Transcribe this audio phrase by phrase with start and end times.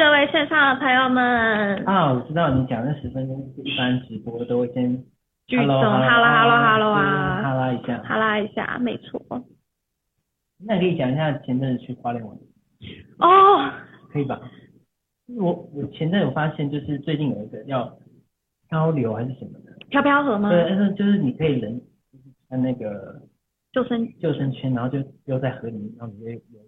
[0.00, 1.84] 各位线上的朋友们。
[1.84, 4.96] 啊，我知道你讲那十分钟是一般直播都会先
[5.46, 7.98] 剧中 hello hello hello hello 啊哈拉一下。
[7.98, 9.20] 哈拉一下，没错。
[10.66, 12.34] 那你可以讲一下前阵子去花莲玩，
[13.18, 13.70] 哦，
[14.10, 14.40] 可以吧？
[15.38, 17.98] 我我前阵有发现，就是最近有一个叫
[18.70, 20.48] 漂流还是什么的，漂漂河吗？
[20.48, 21.78] 对，但是就是你可以人
[22.48, 23.20] 穿那个
[23.72, 26.62] 救生，救生圈，然后就丢在河里面，然后你就游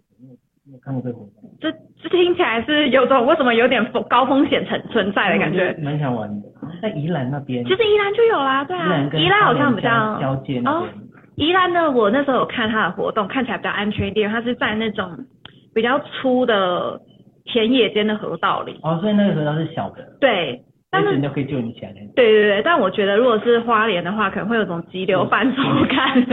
[0.83, 1.49] 看过这个活动？
[1.59, 5.75] 这这听起来是有种为什么有点风高风险存存在的感觉。
[5.81, 6.47] 蛮想玩的，
[6.81, 7.63] 在宜兰那边。
[7.65, 10.93] 其实宜兰就有啦，对啊宜兰，好像比较交界那哦边。
[11.35, 15.25] 宜兰呢，我那时候有看它的活动，看起来比较安全一点，它是在那种
[15.73, 17.01] 比较粗的
[17.43, 18.79] 田野间的河道里。
[18.83, 21.99] 哦，所以那个河道是小的，对，但是但是就可以救你起来的。
[22.15, 26.23] 对对对，但我觉得如果是花莲的话，可能会有种急流泛舟感。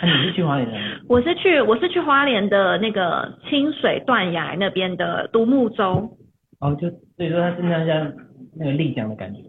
[0.00, 0.80] 那你是去花莲的吗？
[1.08, 6.16] 我是去我是去花莲的那个清水断崖那边的独木舟，
[6.60, 8.12] 哦，就所以说它是那像
[8.56, 9.40] 那个丽江的感觉，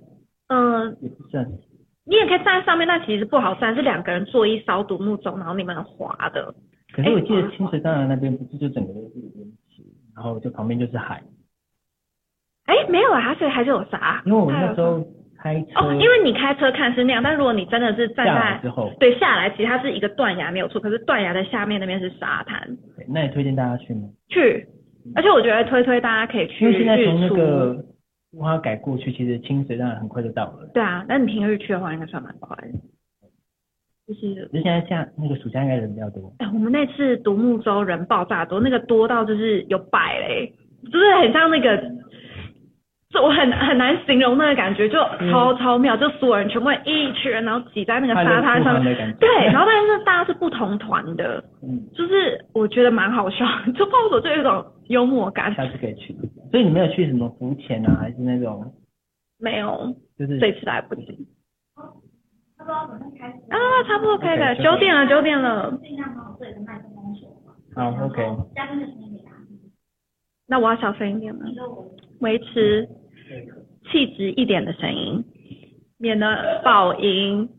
[0.47, 1.47] 嗯、也不算。
[2.05, 6.55] 你也可以站在上面，但其实不好站，是两个人坐一艘独木舟，然后你们划的。
[6.91, 9.83] 可是我记得清水断崖那边不是就整个都是岩石，
[10.15, 11.21] 然后就旁边就是海。
[12.69, 14.21] 哎，没有啊，还是还是有啥？
[14.25, 15.03] 因为我那时候
[15.41, 22.77] 开车，哦，因为你开车看是那样，但如果你真的是站在之后，对下来，其实它是一个断崖没有错，可是断崖的下面那边是沙滩。
[22.95, 24.01] 对那你推荐大家去吗？
[24.29, 24.67] 去，
[25.15, 27.29] 而且我觉得推推大家可以去因为现在从那。
[27.29, 27.85] 个
[28.33, 30.69] 乌哈改过去，其实清水当然很快就到了。
[30.71, 32.77] 对啊，那你平日去的话，应该算蛮快的。
[34.07, 36.31] 就是，可是现在下那个暑假应该人比较多。
[36.37, 40.53] 哎，我们那次独木舟人爆炸多，那个多到就是有百嘞，
[40.91, 41.75] 就是很像那个，
[43.11, 44.99] 这我很很难形容那个感觉，就
[45.31, 49.17] 超、超妙，就所有人全部一群人，然后挤在那个沙滩上面，的感觉。
[49.17, 56.15] 对，然后但是大家是不同团的，嗯，就是我觉得蛮好笑，就泡手就有一种幽默感，下次可以去。
[56.51, 58.73] 所以你没有去什么浮潜啊，还是那种
[59.39, 61.27] 没有，就是这次来不及。
[62.59, 63.37] 差不多马上开始。
[63.49, 65.75] 啊，差不多可以了九点了，九点了。
[67.75, 68.23] 好，OK。
[68.53, 69.57] 嘉宾的声音给大家听。
[70.47, 71.45] 那我要小声一点了，
[72.19, 72.87] 维持
[73.91, 75.23] 气质一点的声音，
[75.97, 77.49] 免得爆音。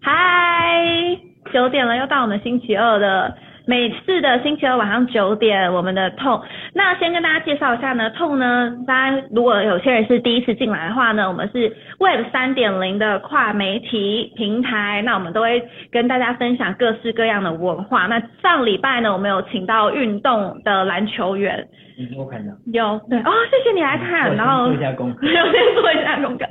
[0.00, 1.18] 嗨，
[1.52, 3.36] 九点了，又到我们星期二的
[3.72, 6.42] 每次的星期二晚上九点，我们的痛。
[6.74, 18.06] 那先跟大家介绍一下呢，痛呢，大家如果有些人是第一次进来的话呢，我们是 Web 三点零的跨媒体平台，那我们都会跟大家分享各式各样的文化。
[18.08, 21.66] 那上礼拜呢，我们有请到运动的篮球员，
[21.96, 22.52] 你有看到？
[22.74, 25.26] 有对哦，谢谢你来看，我然后做一下功课。
[25.26, 26.44] 我先做一下功课。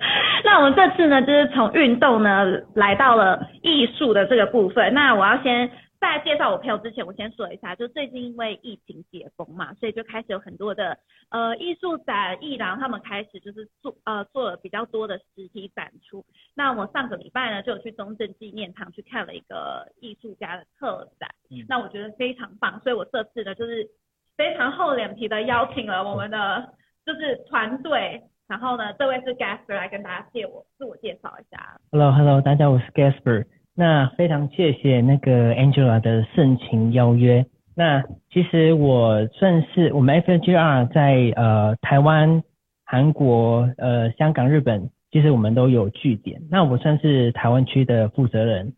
[0.44, 4.92] 那我们这次呢，就是从运动呢来到了艺术的这个部分。
[4.96, 5.70] 那我要先
[6.02, 10.98] 在介绍我朋友之前，我先说一下，就最近因为疫情解封嘛，所以就开始有很多的
[11.30, 16.26] 呃艺术展、艺廊，他们开始就是做呃做了比较多的实体展出。
[16.56, 23.88] 那我上个礼拜呢，就有去中正纪念堂去看了一个艺术家的特展，嗯那我觉得非常棒，所以我这次呢就是
[24.36, 26.74] 非常厚脸皮的邀请了我们的
[27.06, 31.80] 就是团队，然后呢，这位是 Gasper 来跟大家借我自我介绍一下。
[31.92, 33.46] Hello，Hello，大家好，我是 Gasper。
[33.82, 37.48] 那非常谢谢那个 Angela 的盛情邀约。
[37.76, 42.44] 那其实我算是我们 F N G R 在呃台湾、
[42.86, 46.44] 韩国、呃香港、日本，其实我们都有据点。
[46.52, 48.74] 那我算是台湾区的负责人。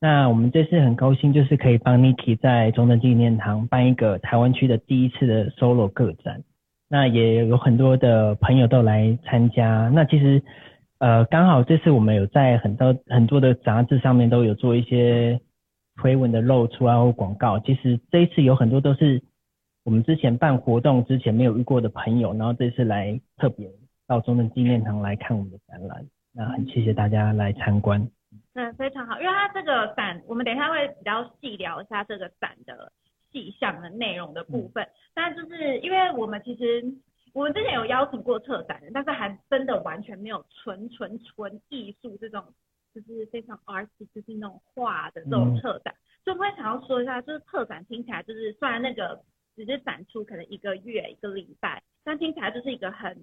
[0.00, 6.40] 那我们这次很高兴，就是可以帮 Niki 在中正纪念堂办一个台湾区的第一次的 solo 个展。
[6.88, 9.90] 那也有很多的朋友都来参加。
[9.92, 10.42] 那其实
[10.98, 15.40] 呃，刚好这次我们有在很多很多的杂志上面都有做一些
[15.96, 17.58] 推文的露出啊或广告。
[17.60, 19.22] 其实这一次有很多都是
[19.84, 23.68] 我们之前办活动之前没有遇过的朋友，然后这次来特别
[24.06, 26.04] 到中正纪念堂来看我们的展览。
[26.32, 28.08] 那很谢谢大家来参观。
[28.54, 32.90] 嗯，非常好，因为它这个展，我们等一下会比较细聊一下这个展的
[33.32, 34.86] 细项的内容的部分。
[35.14, 36.82] 但就是因为我们其实
[37.36, 42.42] 我们之前有邀请过策展人，但是还真的完全没有纯纯纯艺术这种，
[42.94, 45.94] 就是非常 arty，就是那种画的这种嗯策展。
[46.24, 49.20] 所以我会想要说一下，就是策展听起来就是虽然那个
[49.54, 53.14] 只是展出可能一个月一个礼拜，但听起来就是一个很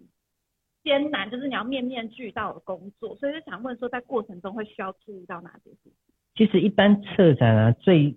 [0.84, 5.92] 艰难，就是你要面面俱到的工作，所以就想问说，在过程中会需要注意到哪些事情？
[6.36, 8.16] 其实一般策展啊，最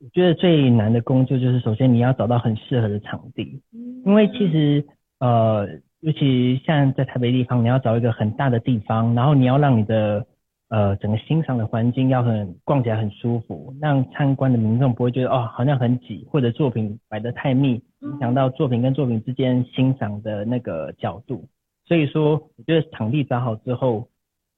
[0.00, 3.62] 我觉得最难的工作就是首先你要找到很适合的场地，
[4.04, 4.84] 因为其实
[5.20, 5.66] 呃，
[6.00, 10.24] 尤其像在台北地方，你要找一个很大的地方，然后你要让你的
[10.68, 21.48] 呃整个欣赏的环境要很逛起来很舒服，让参观的民众不会觉得哦好像很挤，或者作品摆得太密，影响到作品跟作品之间欣赏的那个角度。
[21.84, 24.06] 所以说，我觉得场地找好之后，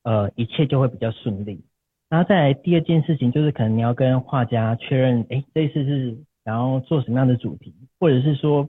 [0.02, 1.64] 呃，一切就会比较顺利。
[2.10, 8.68] 然后再来第二件事情，就是可能你要跟画家确认，哎，这次是想要做什么样的主题，或者是说。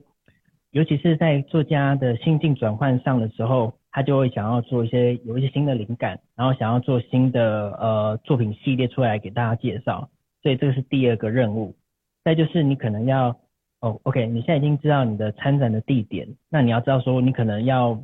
[0.72, 10.08] 尤其是在作家的心境转换上的时候，他就会想要做一些有一些新的灵感，然后想要做新的呃作品系列出来给大家介绍，
[10.42, 11.76] 所以这个是第二个任务。
[12.24, 13.38] 再就是你可能要
[13.80, 18.02] 哦，OK，你现在已经知道你的参展的地点，那你要知道说你可能要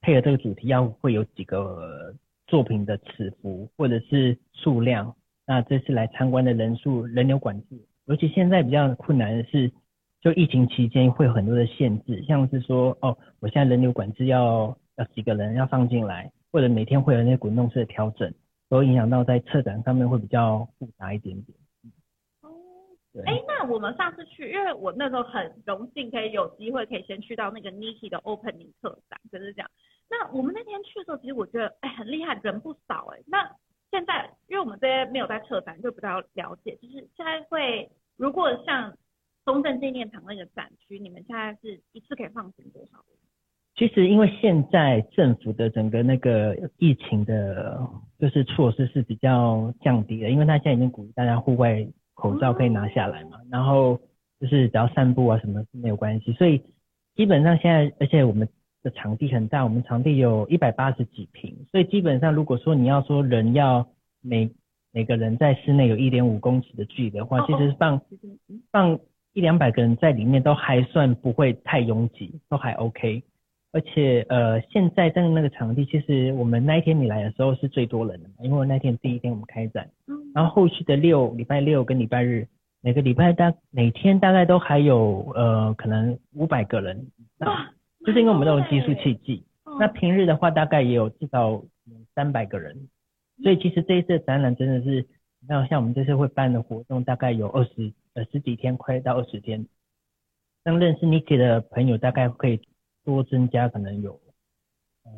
[0.00, 2.14] 配合这个主题要会有几个
[2.46, 5.14] 作品的尺幅或者是数量，
[5.46, 9.70] 那这次来参观的人数人流管制，尤其现在比较困难的是。
[10.24, 18.32] 就疫情期间会有很多的限制，像是说哦，我现在人流管制要要几个人要放进来，或者每天会有那些滚动式的调整，
[18.70, 21.58] 都影响到在策展上面会比较复杂一点点。
[22.40, 22.48] 哦，
[23.26, 29.70] 哎，那我们上次去，因为我那时候很荣幸可以有机会可以先去到那个 Niki 的 Opening 特展，就是这样。
[30.08, 33.18] 那我们那天去的时候，其实我觉得哎很厉害，人不少哎。
[33.26, 33.46] 那
[33.90, 38.96] 现在因为我们这些没有在策展，就不太了解，就是现在会如果像。
[39.44, 43.18] 中正纪念堂那个展区，你们现在是一次可以放行多少人？
[43.76, 47.86] 其实因为现在政府的整个那个疫情的，
[48.18, 54.00] 就是措施是比较降低的，因为他现在已经鼓励大家户外口罩可以拿下来嘛，然后
[54.40, 56.62] 就是只要散步啊什么是没有关系，所以
[57.16, 58.48] 基本上现在，而且我们
[58.82, 63.86] 的场地很大，我们场地有一百八十几平，所以基本上如果说你要说人要
[64.22, 64.48] 每
[64.92, 68.00] 每个人在室内有一点五公尺的距离的话，其实放
[68.70, 68.98] 放。
[69.34, 73.22] 一两百个人在里面都还算不会太拥挤，都还 OK。
[73.72, 79.90] 而且呃，现在在那个场地，其实我们那一天你来的时候是最多人的嘛，因为那天第一天我们开展，
[80.32, 82.46] 然后后续的六礼拜六跟礼拜日，
[82.80, 87.04] 每个礼拜大每天大概都还有呃可能五百个人，
[88.06, 89.42] 就是因为我们都有计数器计，
[89.80, 91.60] 那平日的话大概也有至少
[92.14, 92.88] 三百个人，
[93.42, 95.04] 所以其实这一次展览真的是，
[95.48, 97.92] 那像我们这次会办的活动大概有二十。
[98.14, 99.66] 呃，十几天快到二十天，
[100.64, 102.60] 像认识 Niki 的朋友，大概可以
[103.04, 104.20] 多增加，可能有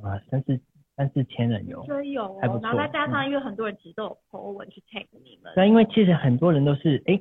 [0.02, 0.58] 啊三四
[0.96, 7.20] 三四千人有，所以有，然后再加上因为很多人其实都有 po 文去 tag 你们，对，因为其实很多人都是哎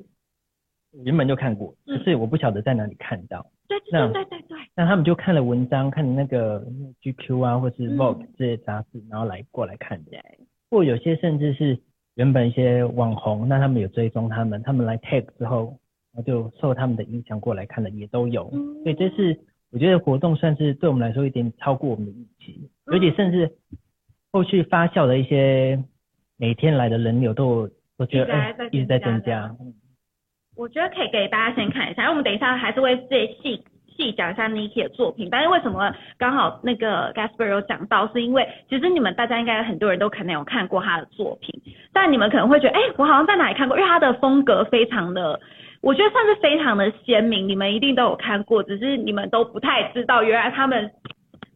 [1.04, 6.66] 原本就看过，可是我不晓得在哪里看到，对对对对对，那他们就看了文章，看那个
[7.01, 10.12] GQ 啊，或是 Vogue 这些杂志，然后来过来看的，
[10.69, 11.81] 或有些甚至是。
[12.16, 15.78] 原本一些网红，那他们有追踪他们，他们来 tag 之后，
[16.14, 18.50] 然后就受他们的影响过来看的也都有，
[18.84, 19.38] 所以这是
[19.72, 23.52] 我觉得活动算是对我们来说有点超过我们的预期，而且甚至
[24.32, 25.84] 后续发酵的一些
[26.38, 28.34] 每天来的人流都我觉得
[28.72, 29.56] 一直在增加。
[30.56, 33.62] 我觉得可以给大家先看一下，因为我们等一下还是会这细。
[33.98, 41.54] 细讲一下 Niki 的作品，但是为什么刚好那个 Gasper 有讲到，是因为其实你们大家应该很多人都可能有看过他的作品，
[41.94, 45.40] 但你们可能会觉得，哎，我好像在哪里看过，因为他的风格非常的，
[45.82, 50.92] 我觉得算是非常的鲜明，你们一定都有看过，只是你们都不太知道，原来他们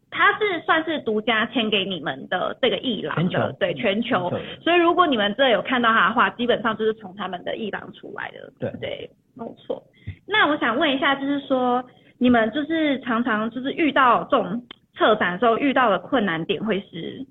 [0.09, 4.31] 他是算是独家签给你们的这个艺廊的，对全球，
[4.63, 9.83] 所以如果你们这有看到他的话，基本上就是从他们的艺廊出来的，对对，没错。
[10.27, 11.83] 那我想问一下，就是说。
[12.21, 17.25] 你们就是常常就是遇到这种策展的时候遇到的困难点会是？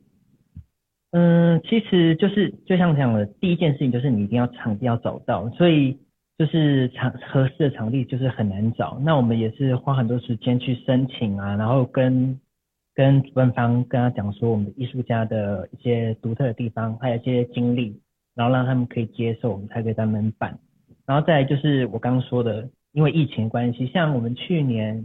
[1.11, 5.99] 嗯，其实就是就像讲的，第一件事情就是你一定要场地要找到，所以
[6.39, 8.99] 就是场合适的场地就是很难找。
[9.05, 12.41] 那我们也是花很多时间去申请啊，然后跟
[12.95, 18.01] 跟主办方跟他讲说我们艺术家的一些独特的地方，还有一些经历，
[18.35, 20.59] 然后让他们可以接受，我们才可以他们办。
[21.07, 22.71] 然后再就是我刚刚说的。
[22.99, 25.05] 因为疫情关系，像我们去年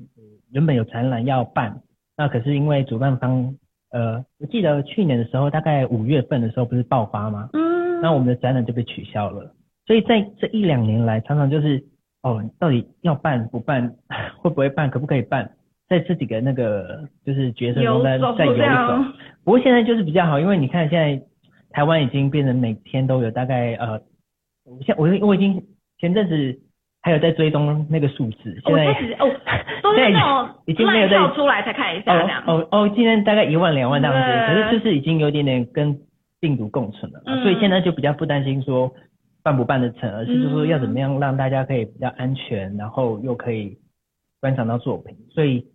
[0.52, 1.80] 原本有展览要办，
[2.18, 3.56] 那可是因为主办方，
[3.92, 7.50] 呃，我记得去年的时候，大概五月份的时候不是爆发吗？
[7.54, 8.02] 嗯。
[8.02, 9.54] 那我们的展览就被取消了。
[9.86, 11.84] 所以在这一两年来，常常就是，
[12.24, 13.96] 哦，到底要办不办，
[14.42, 15.52] 会不会办，可不可以办，
[15.88, 19.04] 在这几个那个就是角色中在在游走。
[19.44, 21.24] 不过现在就是比较好，因为你看现在
[21.70, 24.02] 台湾已经变成每天都有大概呃，
[24.66, 25.64] 我现我我已经
[26.00, 26.60] 前阵子。
[27.04, 28.86] 还有在追踪那个数字，现在
[29.20, 29.30] 哦，
[29.84, 32.42] 都是那种已经没有跳出来才看一下这样。
[32.48, 36.00] 哦哦，今天大概一万两万这样子，可是就是已经有点点跟
[36.40, 38.90] 病毒共存了，所以现在就比较不担心说
[39.44, 43.78] 办不办得成，而是就说要怎么样让大家可以比较安全，然后又可以
[44.40, 45.14] 观赏到作品。
[45.30, 45.66] 所以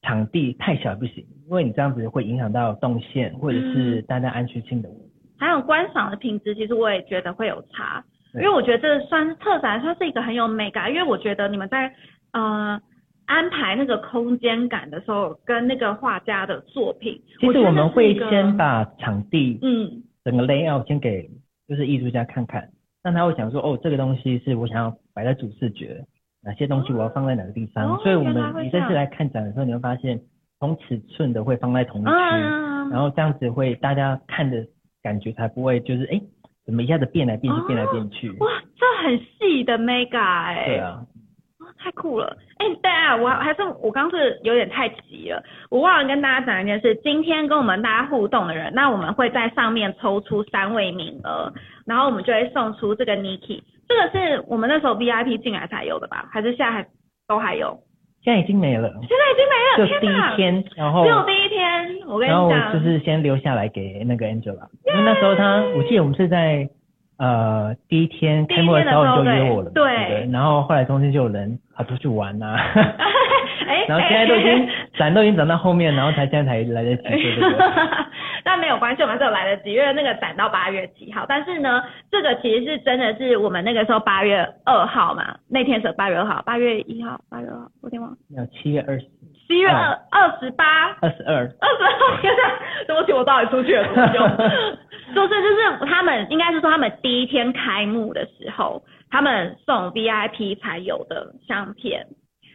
[0.00, 5.04] 场地太小不行，因为你这样子会影响到动线或者是大家安全性的问题。
[5.38, 8.02] 还有观赏的品质，其实我也觉得会有差，
[8.34, 11.92] 因为我觉得这算特展算是一个很有美感，因为我觉得你们在
[12.32, 12.80] 呃
[13.26, 21.30] 安排那个空间感的时候，跟那个画家的作品，其实我们会先把场地嗯整个 layout 先给
[21.68, 22.68] 就是艺术家看看，
[23.02, 26.04] 让他会想说，哦，这个东西是我想要摆在主视觉，
[26.42, 27.94] 哪些东西我要放在哪个地方。
[27.94, 30.20] 哦所以我们你这次来看展的时候，你会发现
[30.58, 34.66] 同尺寸的会放在同一区，嗯，然后这样子会大家看的
[35.02, 36.20] 感觉才不会就是哎，
[36.66, 38.30] 怎么一下子变来变去，哦变来变去。
[38.38, 41.00] 哇，这很细的 mega 哎、对啊，
[41.60, 42.36] 哇太酷了！
[42.58, 46.94] 哎、对啊，我还是我刚是有点太急了，我忘了跟大家讲一件事。
[47.02, 51.52] 今天跟我们大家互动的人，那我们会在上面抽出三位名额，
[51.86, 53.62] 然后我们就会送出这个 Niki。
[53.88, 56.28] 这个是我们那时候 VIP 进来才有的吧？
[56.30, 56.86] 还是现在还
[57.26, 57.80] 都还有？
[58.22, 60.06] 现在已经没了，现在已经没了，就第！
[60.06, 66.68] 一天，然后只有第一天，我跟你然后讲，就是先留下来给那个 Angela，因为那时候他，我记得我们是在
[67.18, 70.30] 呃第一天开幕的时候你就约我了对对对？
[70.32, 72.56] 然后后来中间就有人跑出去玩呐、
[73.66, 77.72] 哎， 然后现在都已经 展都已经展到后面，然后才现在才来得及做这个。
[78.44, 81.24] 但没有关系，我们是有来得及，因为那个展到八月七号。
[81.28, 89.06] 但是呢，这个其实是真的是我们那个时候八月二号嘛，那天是八月二号，八月一号，八月二号，我有点忘了，没有七月二十
[89.46, 92.42] 七月二二十八，二十二，二十二，天哪，
[92.86, 94.20] 对不起，我到底出去了多久？
[95.12, 98.80] 就是就是他们应该是说他们第一天开幕的时候，
[99.10, 102.06] 他们送 VIP 才有的相片。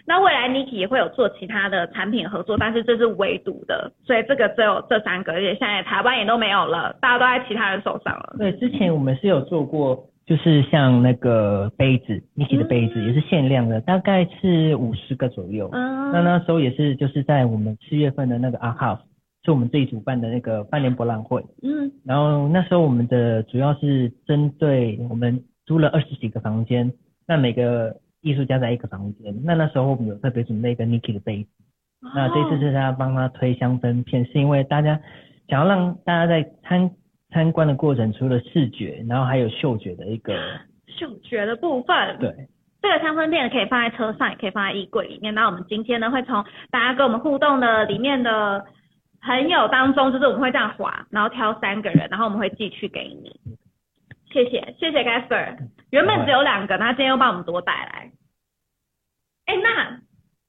[0.08, 8.36] 那未来 Niki 也会有做其他的产品合作，但是这是唯独的，所以这个只有这三个，而且现在台湾也都没有了，大家都在其他人手上了。
[8.38, 15.70] 对，之前我们是有做过，就是像那个杯子，Niki 的杯子、嗯也是限量的，大概是五十个左右。
[15.72, 19.00] 嗯，那那时候也是就是在我们四月份的那个 Art House，
[19.44, 21.44] 是我们自己主办的那个半年博览会。
[21.64, 26.94] 嗯然后那时候我们的主要是针对我们租了二十几个房间，
[27.28, 27.96] 那每个
[28.26, 29.34] 艺术家在一个房间。
[29.44, 31.50] 那那时候我们有特别准备一个 Niki 的杯子，
[32.16, 35.00] 那这次哦是他帮他推香氛片，是因为大家
[35.48, 36.90] 想要让大家在参
[37.30, 40.34] 参观的过程，除了视觉，然后还有嗅觉的一个
[40.90, 42.34] 嗅觉的部分，对。
[42.82, 45.34] 这个香氛片可以放在车上，也可以放在衣柜里面。
[45.34, 48.64] 那我们今天呢，会从大家跟我们互动的里面的
[49.24, 53.40] 朋友当中，就是我们会这样划，然后挑三个人，然后我们会寄去给你。
[54.32, 55.58] 谢谢，谢谢 Gasper。
[55.90, 58.05] 原本只有两个，那今天又帮我们多带来。
[59.46, 60.00] 哎，那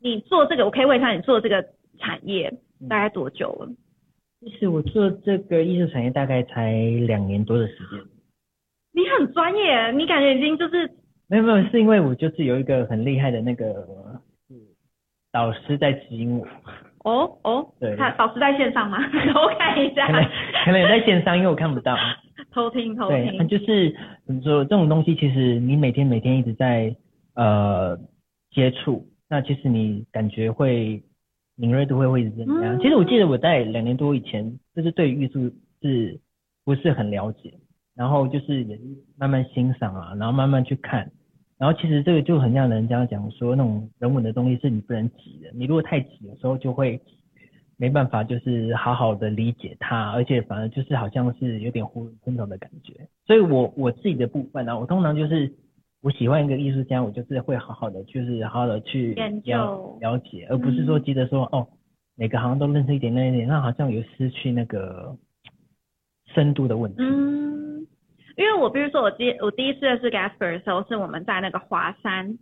[0.01, 1.65] 你做这个，我可以问一下，你做这个
[1.99, 2.53] 产业
[2.89, 3.69] 大概多久了？
[4.41, 6.73] 其实我做这个艺术产业大概才
[7.07, 8.01] 两年多的时间，
[8.93, 10.91] 你很专业，你感觉已经就是
[11.29, 13.87] 没有没有，是因为我就是有一个很厉害的那个
[14.51, 14.57] 嗯
[15.33, 16.47] 导师在指引我，
[17.05, 18.99] 哦哦，对他导师在线上吗？
[19.35, 20.25] 我看一下可，能
[20.65, 21.97] 可能也在线上，因为我看不到。
[22.53, 23.49] 偷听偷对，听。
[23.49, 23.95] 就是
[24.27, 26.95] 怎么说，这种东西其实你每天每天一直在
[27.35, 27.99] 呃
[28.57, 31.03] 接触，那其实你感觉会
[31.57, 32.73] 敏锐度会会增加。
[32.73, 36.19] 嗯其实我记得我在两年多以前，就是对艺术是
[36.65, 37.53] 不是很了解，
[37.95, 38.83] 然后就是也是
[39.19, 41.13] 慢慢欣赏啊，然后慢慢去看。
[41.59, 46.99] 然后其实这个就很像人家讲说，那种人文的东西是你不能急的，你如果太急，有时候就会
[47.77, 53.07] 没办法，就是好好的理解它，而且反而就是好像是有点囫囵吞枣的感觉。
[53.27, 55.53] 所以我我自己的部分呢、啊，我通常就是
[56.03, 61.67] 我喜欢一个艺术家，我就是会好好的，就是好好的去研究了了解，而不是说急着说、哦，
[62.15, 65.17] 每个好像都认识一点那一点，那好像有失去那个
[66.35, 66.99] 深度的问题。
[67.01, 67.87] 嗯，
[68.37, 72.39] 因为我比如说我第我第一次认识 Gasper 的时候，是我们在那个华山，嗯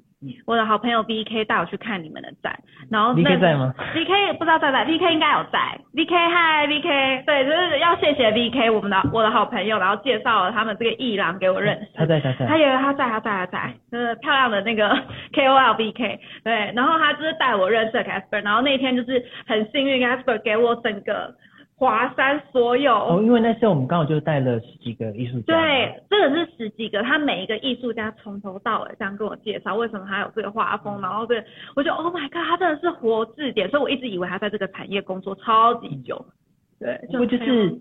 [0.46, 2.58] 我的好朋友 VK 带我去看你们的展，
[2.90, 5.78] 然后 VK 在吗？VK 不知道在不在，VK 应该有在。
[5.94, 11.88] VK 嗨 VK，对，就是要谢谢 VK 我们的我的好朋友，然后介绍了他们这个艺廊给我认识。
[11.94, 12.46] 他在他在。
[12.46, 14.88] 他以为他在，他在，他在，就是漂亮的那个
[15.32, 21.34] K O L V K，对，然后他就是带我认识了 Casper，然后那天就是很幸运，Casper 给我整个
[21.84, 31.44] 华山所有，哦，因为那时候我们刚好就带了十几个艺术家，对，这个是十几个，他每一个艺术家从头到尾这样跟我介绍为什么他有这个画风，然后这个
[31.76, 36.24] 我就 Oh my God，他真的是活字典，所以我一直以为他在这个产业工作超级久，
[36.80, 37.78] 对，不过就是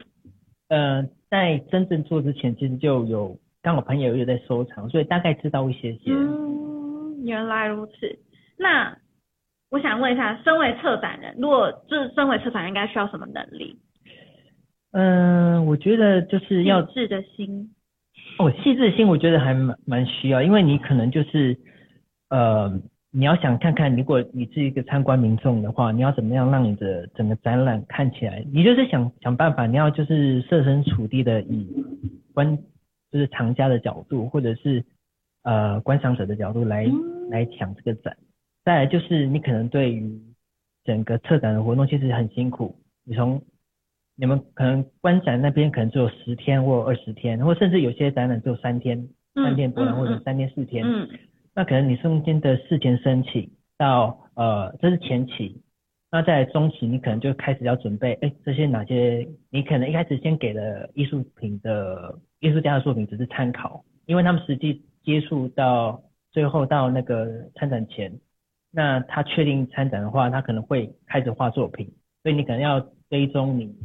[0.69, 6.11] 呃，在真正做之前，其实就有刚好朋友有在收藏，所以大概知道一些些。
[6.11, 8.19] 嗯，原来如此。
[8.57, 8.97] 那
[9.71, 13.75] 我想问一下，身为策展人，如果就是身为策展人，应该需要什么能力？
[14.93, 17.69] 嗯、我觉得就是要细致的心。
[18.39, 21.55] 哦，细致心，我觉得还蛮蛮需要，因为你可能就是
[22.29, 22.81] 呃，
[23.11, 28.43] 你要想看看，如果你是一个参观民众的话，你要怎么样让你的整个展览看起来？
[28.51, 31.67] 你就是想想办法，你要就是设身处地的以
[32.33, 32.57] 观
[33.11, 34.83] 就是藏家的角度，或者是
[35.43, 36.87] 呃观赏者的角度来
[37.29, 38.17] 来抢这个展。
[38.63, 40.19] 再来就是你可能对于
[40.83, 43.41] 整个策展的活动其实很辛苦，你从
[44.15, 50.85] 你们可能观展那边可能只有十天或二十天，或甚至有些展览只有三天，三天博览或者三天四天。
[50.85, 51.07] 嗯
[51.55, 55.61] 那可能你中间的事前申请到呃，这是前期，
[56.11, 66.01] 那在中期你可能就开始要准备，哎，这些哪些你可能一开始先给了艺术品的艺术家的作品只是参考，因为他们实际接触到
[66.31, 68.11] 最后到那个参展前，
[68.71, 71.85] 那他确定参展的话，他可能会开始画作品，
[72.23, 72.79] 所以你可能要
[73.11, 73.75] 追踪你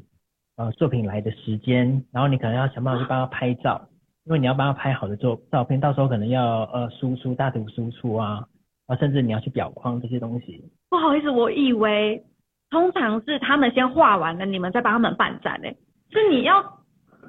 [0.58, 3.88] 呃作品来的时间，然后你可能要想办法去帮他拍照。
[4.26, 8.44] 因为你要帮他拍好的照照片，到时候可能要呃输出大图输出啊，
[8.86, 10.62] 啊甚至你要去裱框这些东西。
[10.90, 12.22] 不好意思，我以为
[12.68, 15.74] 通常是他们先画完了，你们再帮他们办展诶、
[16.10, 16.62] 是你要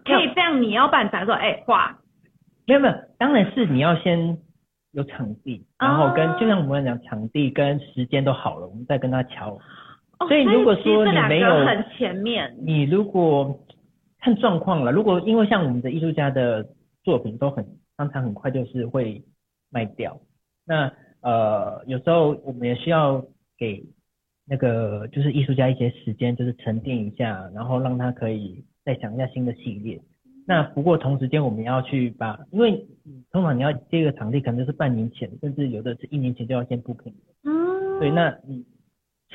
[0.03, 1.97] 可以这样，你要办展说，哎、画，
[2.67, 4.37] 没有没有，当然是你要先
[4.91, 9.57] 有场地，然后跟、哦就像我们讲场地跟时间都好了，我们再跟他瞧。
[10.19, 13.59] 哦所以如果说你没有很前面，你如果
[14.19, 16.67] 看状况了，如果因为像我们的艺术家的
[17.03, 17.65] 作品都很
[17.97, 19.23] 常常很快就是会
[19.71, 20.19] 卖掉，
[20.65, 23.23] 那呃有时候我们也需要
[23.57, 23.83] 给
[24.45, 30.01] 那个就是艺术家一些时间，就是沉淀一下，然后让他可以再想一下新的系列。
[30.47, 32.71] 那不过同时间我们要去把，因为
[33.05, 37.13] 嗯通常你要接个场地，可能就是半年前，甚至有的是一年前就要先 booking。
[37.43, 38.65] 嗯，对，那你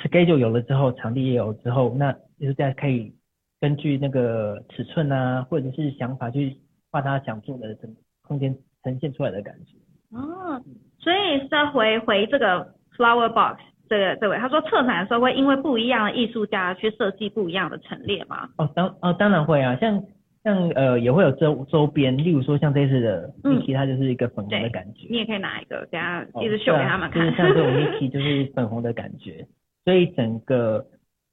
[0.02, 3.14] schedule 有了之后，场地也有之后，那艺术家可以
[3.60, 6.56] 根据那个尺寸啊，或者是想法去
[6.90, 9.76] 画他想做的整空间呈现出来的感觉。
[10.16, 10.60] 哦，
[10.98, 18.48] 所以再回回这个 flower box 这个这位，他说策展的时候会因为不一样的艺术家去设计不一样的陈列吗？
[18.58, 20.02] 哦，当哦当然会啊，像
[20.42, 25.06] 像呃也会有周周边，例如说像这次的嗯 Niki，它就是一个粉红的感觉。
[25.10, 27.24] 你也可以拿一个，等一下哦一直秀给他们看。
[27.24, 29.46] 就是像这种 Niki 就是粉红的感觉，
[29.84, 30.86] 所以整个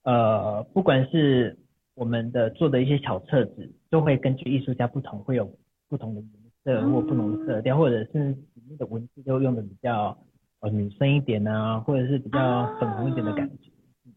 [0.04, 1.58] 呃不管是
[1.96, 5.50] 我们的做的一些小册子，都会根据艺术家不同会有
[5.88, 6.30] 不同的颜
[6.64, 10.18] 色或不同的色调，或者是里面的文字都用的比较
[10.60, 13.70] 呃女生一点啊，或者是比较粉红一点的感觉。
[14.06, 14.14] 嗯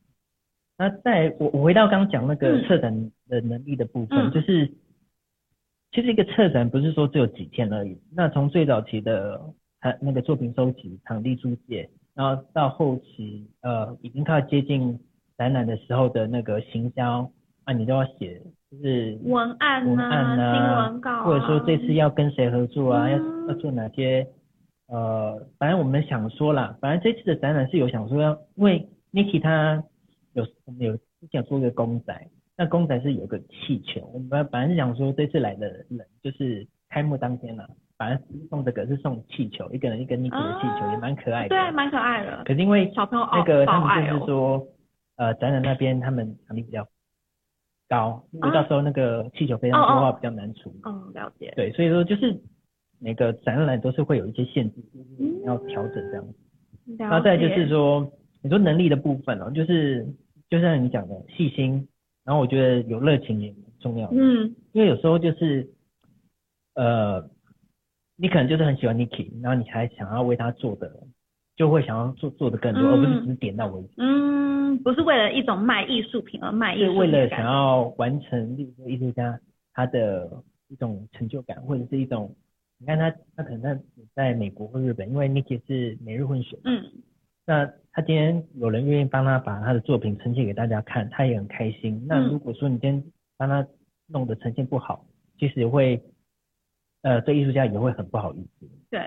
[0.77, 4.67] 那在我我回到刚刚讲那个嗯策展的能力的部分，嗯就是
[5.93, 7.97] 其实一个策展不是说只有几天而已。
[8.11, 9.41] 那从最早期的
[9.79, 14.99] 呃那个作品收集、场地租借，然后到后期呃已经快要接近
[15.37, 17.31] 展览的时候的那个行销，
[17.65, 23.35] 啊你都要写就是文案文、案啊，新闻稿、啊，或者说这次要跟谁合作啊，要嗯。
[23.47, 24.27] 要做哪些
[24.87, 29.85] 呃，反正我们想说啦，反正这次的展览是有想说要，因为 Niki 他
[30.33, 41.49] 有我们有之前做一个公仔，那公仔是有个气球，我们本来是想说这次来的人就是开幕当天啦，反正送这个是送气球，一个人一根 Niki 的气球，啊也蛮可爱的。
[41.49, 42.43] 对，蛮可爱的。
[42.45, 44.67] 可是因为小朋友那个他们就是说，
[45.17, 46.87] 呃，展览那边他们场地比较
[47.89, 50.81] 高，如果啊到时候那个气球飞上去的话比较难处理。
[50.85, 51.53] 嗯，了解。
[51.57, 52.41] 对，所以说就是
[52.99, 56.25] 每个展览都是会有一些限制，就是嗯要调整这样
[56.99, 58.11] 然后再就是说，
[58.43, 60.07] 你说能力的部分哦，就是
[60.51, 61.89] 就像你讲的细心，
[62.25, 65.71] 然后我觉得有热情也很重要，嗯因为有时候就是
[66.75, 67.31] 呃，
[68.17, 70.91] 你可能就是很喜欢 Niki，然后你还想要为他做的，
[71.57, 72.91] 就会想要做做的更多，嗯。
[72.91, 73.89] 而不是只是点到为止。
[73.99, 79.39] 嗯，不是为了一种卖艺术品而卖艺术品为了想要完成，例如说艺术家
[79.73, 82.35] 他的一种成就感，或者是一种，
[82.79, 83.81] 你看他他可能在
[84.15, 86.85] 在美国或日本，因为 Niki 是美日混血，嗯。
[87.47, 92.03] 那他今天有人愿意帮他把他的作品呈现给大家看，他也很开心。
[92.07, 92.29] 那嗯。
[92.29, 93.05] 如果说你今天
[93.37, 93.67] 帮他
[94.07, 95.05] 弄的呈现不好，
[95.39, 96.01] 其实也会，
[97.05, 98.67] 呃，对艺术家也会很不好意思。
[98.91, 99.01] 对。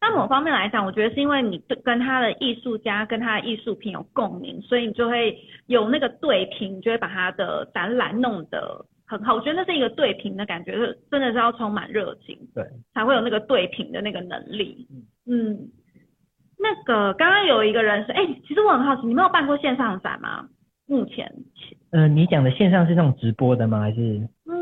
[0.00, 9.34] 那某方面来讲，我觉得是因为你对跟他的艺术家跟他的艺术品有共鸣，所以你就会有那个对平，你就会把他的展览弄得很好。
[9.34, 14.88] 我觉得那是一个对平的感觉，是真的是要充满热情，对，才会有那个对平的那个能力。
[14.90, 15.68] 嗯嗯，
[16.58, 20.48] 那个刚刚有一个人说，哎、其实我很好奇，你没有办过线上展吗？
[20.86, 21.32] 目前，
[21.92, 23.78] 呃，你讲的线上是那种直播的吗？
[23.80, 24.61] 还是嗯，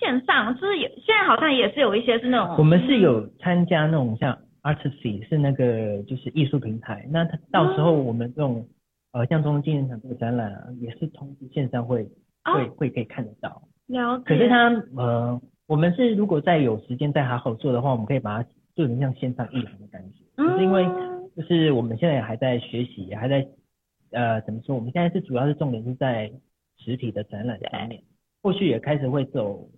[0.00, 8.66] 线上就是也现在好像也是有一些是那种，我们是有参加那种像 Artsy 是那个就是艺术平台，那它到时候我们这种
[9.12, 12.02] 呃像中央纪念堂这个展览啊，也是同时线上会
[12.44, 13.62] 哦会会可以看得到。
[13.86, 20.24] 了解，可是它呃，我们是如果再有时间再好好做的话，我们可以把它做成像线上艺廊的感觉。
[20.36, 20.86] 嗯就是因为
[21.36, 23.46] 就是我们现在也还在学习，也还在
[24.12, 24.74] 呃怎么说？
[24.74, 26.32] 我们现在是主要是重点是在
[26.78, 28.02] 实体的展览上面，
[28.42, 29.68] 后续也开始会走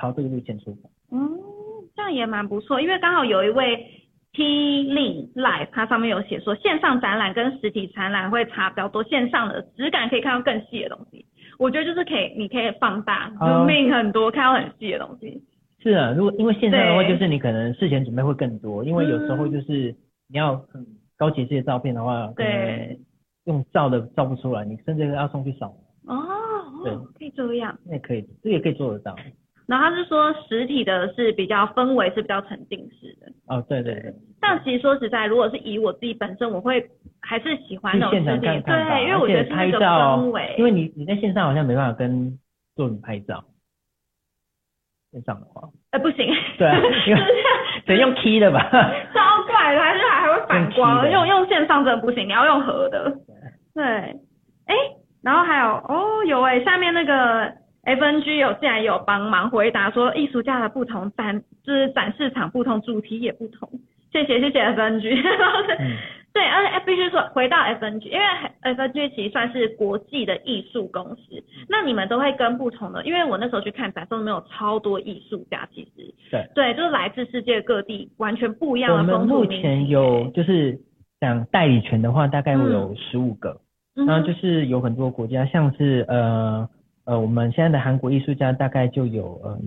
[0.00, 0.88] 朝这个路线出发。
[1.12, 1.28] 嗯，
[1.94, 3.76] 这样也蛮不错，因为刚好有一位
[4.32, 11.26] T Lin Live，它上面有写说线上展览跟实体展览会差比较多，线上的质感可以看到更细的东西。
[11.58, 15.42] 我觉得就是可以，你可以放大哦 zoom in 很多，看到很细的东西。
[15.82, 19.94] 是啊，如果因为线上的话，就是你可能事前准备会更多，因为有时候就是
[20.28, 20.86] 你要很
[21.18, 22.98] 高级这些照片的话，对
[23.44, 25.74] 用照的照不出来，你甚至要送去扫，
[26.06, 26.22] 哦，
[26.84, 27.78] 对可以这样。
[27.84, 29.16] 那也可以，这也可以做得到。
[29.70, 36.84] 然后他是说实体的是比较氛围是比较沉浸式的，哦，对对对，但其实说实在，如果是以我自己本身，我会
[37.20, 42.36] 还是喜欢那种对，因为我觉得拍是那个照氛围，因为你你在线上好像没办法跟
[42.74, 43.44] 作品拍照，
[45.12, 46.26] 线上的话，呃不行，
[46.58, 48.60] 对啊因为 就是得用 key 的吧？
[49.14, 53.12] 超怪的，还是还会反光，用用用线上真的不行，你要用合的。
[53.72, 54.74] 对，哎，
[55.22, 57.52] 然后还有哦有哎，下面那个
[57.84, 63.68] FNG 有竟然有帮忙回答说艺术家的不同展就是展示场不同，主题也不同。
[64.12, 65.22] 谢谢谢谢 FNG。
[65.78, 65.96] 嗯
[66.32, 68.24] 对，而且必须说回到 FNG，因为
[68.62, 76.48] FNG 其实算是国际的艺术公司，那你们都会跟不同的，因为我那时候去看展，上面有超多艺术家，其实对。
[76.54, 80.78] 对，就是来自世界各地完全不一样的目风土民情前有欸就是
[81.18, 83.60] 讲代理权的话，大概会有十五个，
[83.96, 86.68] 嗯然后就是有很多国家，像是呃
[87.04, 89.58] 呃我们现在的韩国艺术家大概就有呃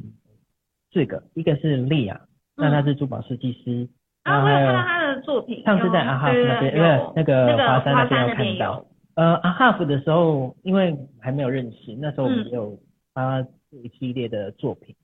[0.92, 2.22] 四个，一个是利亚，
[2.56, 3.88] 那他是珠宝设计师，
[4.24, 8.88] 然啊，我有看到他的作品，上次在有阿哈那边，对那个华山那边有看到有。
[9.16, 12.80] 呃，阿哈夫的时候，因为还没有认识，那时候我们有
[13.14, 14.96] 帮他做一系列的作品。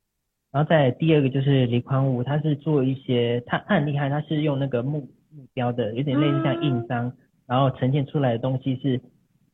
[0.52, 7.14] 然后再第二个就是李匡武，他是做一些，他他很厉害，他是用那个木木雕的，有点类似像印嗯章，
[7.46, 9.00] 然后呈现出来的东西是，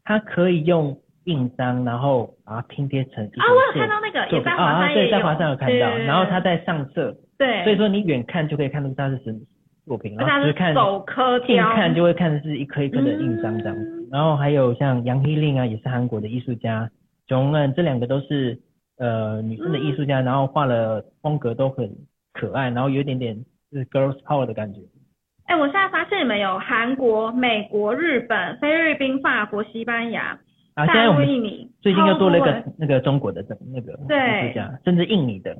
[0.05, 9.39] 他可以用印章，然后把它拼贴成一啊，我有看到那个，也在华啊，对，在华山有看到，然后它在上色，对，所以说你远看就可以看出它是什么
[9.85, 13.81] 作品，然后只看手刻近雕，看就会看是一颗一颗的印章这样子。
[13.81, 14.07] 嗯。
[14.11, 16.89] 然后还有像杨希令啊，也是韩国的艺术家，
[17.27, 18.57] 琼恩这两个都是
[18.97, 21.89] 呃女生的艺术家，然后画了风格都很
[22.33, 23.35] 可爱，然后有一点点
[23.71, 24.79] 就是 girls power 的感觉。
[25.47, 30.39] 哎，我现在发现你们有韩国、美国、日本、菲律宾、法国、西班牙、
[30.75, 35.51] 啊，现在、我们印尼，最近又多了一个那个中国的这那个对艺术家，甚至印尼的。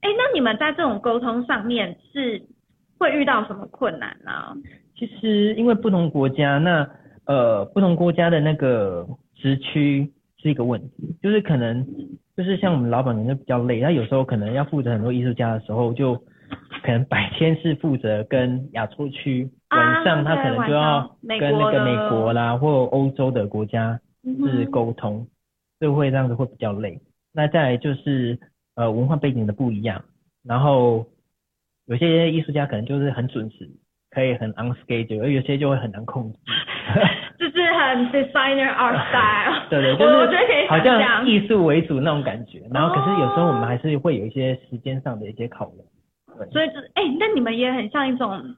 [0.00, 2.40] 哎，那你们在这种沟通上面是
[2.98, 4.56] 会遇到什么困难呢？
[4.96, 6.88] 其实因为不同国家，那
[7.26, 11.84] 呃不同国家的那个时区是一个问题，就是可能
[12.36, 16.14] 就是像我们老板可能就比较累，他有时候可能要负责很多艺术家的时候，就
[16.84, 25.26] 可能白天是负责跟亚洲区，啊晚上他可能就要跟那个美国啦或欧洲的国家是沟通，
[25.78, 27.00] 所以会这样子会比较累。
[27.32, 28.38] 那再来就是
[28.76, 30.04] 呃文化背景的不一样，
[30.44, 31.06] 然后
[31.86, 33.68] 有些艺术家可能就是很准时，
[34.10, 36.38] 可以很 on schedule，而有些就会很难控制。
[37.38, 42.62] 就是很 designer art style，对 对， 就我我觉得可以是好像艺术为主那种感觉。
[42.72, 46.38] 然后可是有时候我们哦还是会有一些时间上的一些考量。
[46.38, 48.54] 对，所以就是哎，那你们也很像一种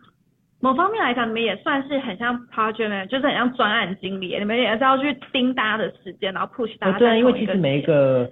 [0.64, 6.96] 某方面来讲，你们也算是很像 project manager，就是很像专案经理，你们也是要去盯大家的时间，然后 push 大家。
[6.96, 8.30] 哦对啊，因为其实每一个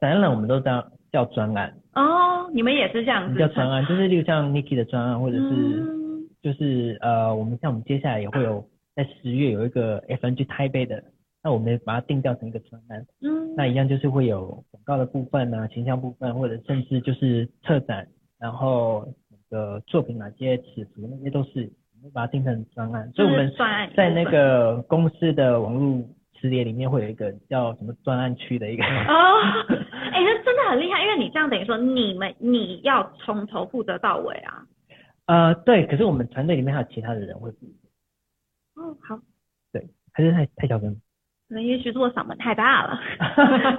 [0.00, 11.04] 展览我们都叫叫专案，哦，你们也是这样子叫专案，就是例如像 Niki 的专案，或者是嗯就是呃，我们像我们接下来也会有在十月有一个 FNG 台北的，
[11.42, 13.04] 那我们把它定调成一个专案。
[13.20, 18.08] 嗯，那一样就是会有广告的部分啊、形象部分，或者甚至就是策展，
[18.40, 19.06] 然后
[19.50, 23.10] 那个作品哪些尺幅，那些都是我们把它定成专案。
[23.12, 23.52] 所以我们
[23.96, 26.02] 在那个公司的网络
[26.38, 28.84] 词典里面会有一个叫什么专案区的一个。
[28.84, 34.66] 哦，哎、那真的很厉害，因为你这样等于说你们你要从头负责到尾啊。
[35.26, 37.58] 呃，对，可是我们团队里面还有其他的人会负
[38.74, 39.20] 责，哦，好，
[39.72, 41.00] 对，还是太太小声，
[41.50, 42.96] 可能也许是我嗓门太大了。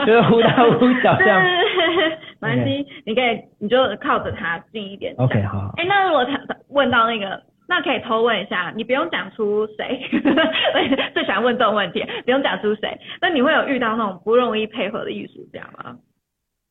[0.05, 1.41] 就是忽大忽小这样。
[1.41, 2.09] 对，
[2.41, 5.15] 没关系，你可以你就靠着它近一点。
[5.17, 12.99] OK，好好哎、那如果他问到那个，那可以偷问一下，你不用讲出谁，我 最喜欢问这种问题，不用讲出谁。
[13.21, 15.95] 那你会有遇到那种不容易配合的艺术家吗？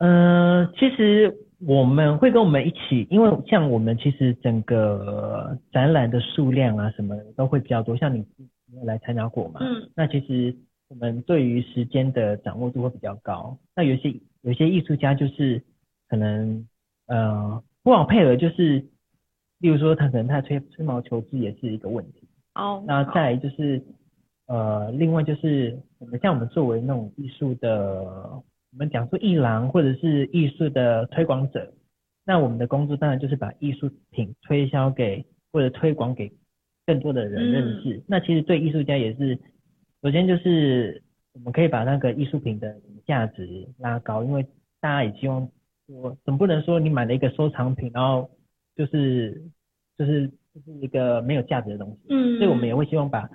[0.01, 1.35] 嗯，其实
[1.67, 8.23] 我们会跟我们一起，因为像我们其实整个展览的数量啊什么的都会比较多，像你
[8.85, 9.61] 来参加过嘛？
[9.63, 10.55] 嗯，那其实
[10.91, 13.57] 我们对于时间的掌握度会比较高。
[13.77, 15.63] 那有些有些艺术家就是
[16.09, 16.67] 可能
[17.07, 18.85] 呃不好配合，就是
[19.61, 22.29] 例如说他可能他吹吹毛求疵也是一个问题。
[22.57, 23.81] 哦，那再就是
[24.49, 31.73] 呃，另外就是我们像我们作为那种艺术的，我们讲说艺廊或者是艺术的推广者，
[32.27, 36.33] 那我们的工作当然就是把艺术品推销给或者推广给
[36.85, 38.03] 更多的人认识。
[38.09, 39.39] 那其实对艺术家也是，
[40.03, 44.43] 首先就是我们可以把那个艺术品的价值拉高，因为
[44.81, 45.49] 大家也希望
[45.87, 48.31] 说，总不能说你买了一个收藏品，然后
[48.77, 49.43] 就是
[49.99, 52.09] 就是就是一个没有价值的东西。
[52.09, 53.29] 嗯，所以我们也会希望把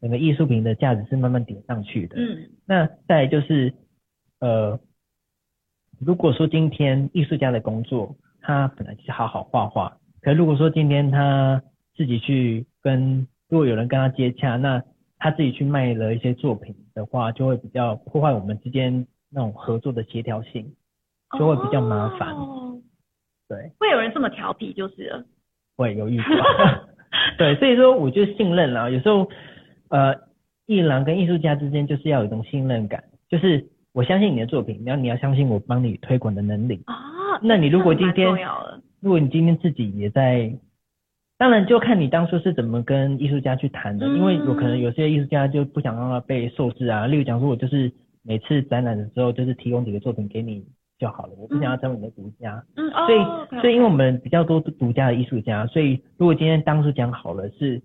[0.00, 2.16] 整个艺术品的价值是慢慢叠上去的。
[2.18, 3.72] 嗯那再就是，
[4.38, 4.78] 呃，
[5.98, 11.62] 如果说今天艺术家的工作，他本来就是好好画画，可如果说今天他
[11.96, 14.82] 自己去跟，如果有人跟他接洽，那
[15.20, 20.74] 他自己去卖了一些作品的话，就会比较破坏我们之间那种合作的协调性，
[21.38, 22.34] 就会比较麻烦。
[22.34, 22.80] 哦
[23.46, 25.24] 对，会有人这么调皮就是了。
[25.76, 26.24] 会有遇到。
[27.36, 28.88] 对，所以说我就信任啦。
[28.88, 29.28] 有时候，
[29.88, 30.14] 呃，
[30.66, 36.82] 艺廊跟艺术家之间就是要有一种信任感，就是我相信你的作品，然后你要相信我帮你推广的能力。
[36.86, 36.94] 啊，
[37.42, 38.28] 那你如果今天
[39.00, 40.54] 如果你今天自己也在，
[41.40, 47.06] 当然就看你当初是怎么跟艺术家去谈的，因为有可能有些艺术家就不想让他被受制啊。
[47.06, 47.90] 例如讲说，我就是
[48.22, 50.62] 每次展览的时候，就是提供几个作品给你
[50.98, 52.62] 就好了，我不想要成为你的独家。
[52.76, 57.80] 嗯，哦所以所以因为我们比较多独家的艺术家，所以如果今天当初讲好了是，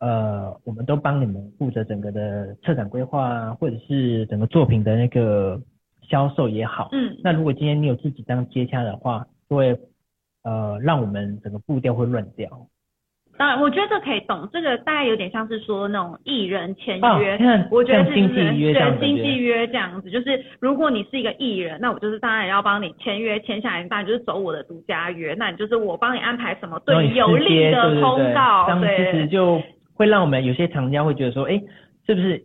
[0.00, 5.58] 呃，我们都帮你们负责整个的策展规划啊，或者是整个作品的那个
[6.02, 9.74] 销售也好，嗯那如果今天你有自己当接洽的话，就会
[10.42, 12.66] 呃让我们整个步调会乱掉。
[13.40, 29.62] 当然，我觉得这可以懂，这个大概有点像是说那种艺人签哦约，看我觉得是像经纪约这样子对经纪约这样子，就是如果你是一个艺人，那我就是当然要帮你签约签下来，当然就是走我的独家约，那你就是我帮你安排什么对你有利的对对通告，这样其实，就
[29.94, 31.58] 会让我们有些厂家会觉得说，哎，
[32.06, 32.44] 是不是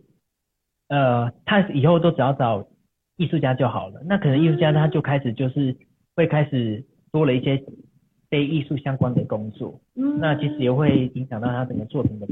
[0.88, 2.64] 呃他以后都只要找
[3.18, 4.00] 艺术家就好了？
[4.08, 5.76] 那可能艺术家他就开始就是
[6.16, 6.82] 会开始
[7.12, 7.62] 多了一些
[8.30, 12.26] 非艺术相关的工作，嗯那其实也会影响到他整个作品的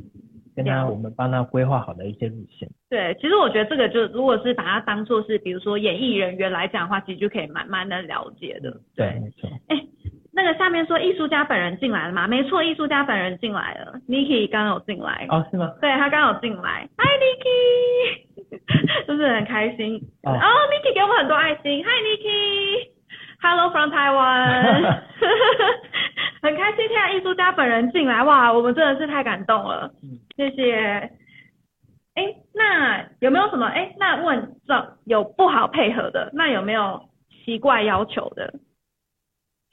[0.56, 2.68] 跟他我们帮他规划好的一些路线。
[2.88, 8.80] 对，其实我觉得这个就如果是把它当做是比如说演艺人员来讲的话，其实就可以慢慢的了解的。
[8.94, 9.50] 对，没错。
[9.68, 9.80] 哎
[10.36, 12.26] 那个下面说艺术家本人进来了吗？
[12.26, 15.28] 没错，艺术家本人进来了，Niki 刚刚有进来。
[15.30, 15.72] 哦，是吗？
[15.80, 19.94] 对他刚有进来，Hi Niki， 就是很开心。
[20.24, 21.86] 哦哦、n i k i 给我们很多爱心，Hi
[23.44, 25.02] Niki，Hello from Taiwan，
[26.40, 31.10] 很开心听到艺术家本人进来，哇，我们真的是太感动了，嗯谢谢。
[32.14, 33.66] 哎，那有没有什么？
[33.66, 37.02] 哎，那问这有不好配合的，那有没有
[37.44, 38.54] 奇怪要求的？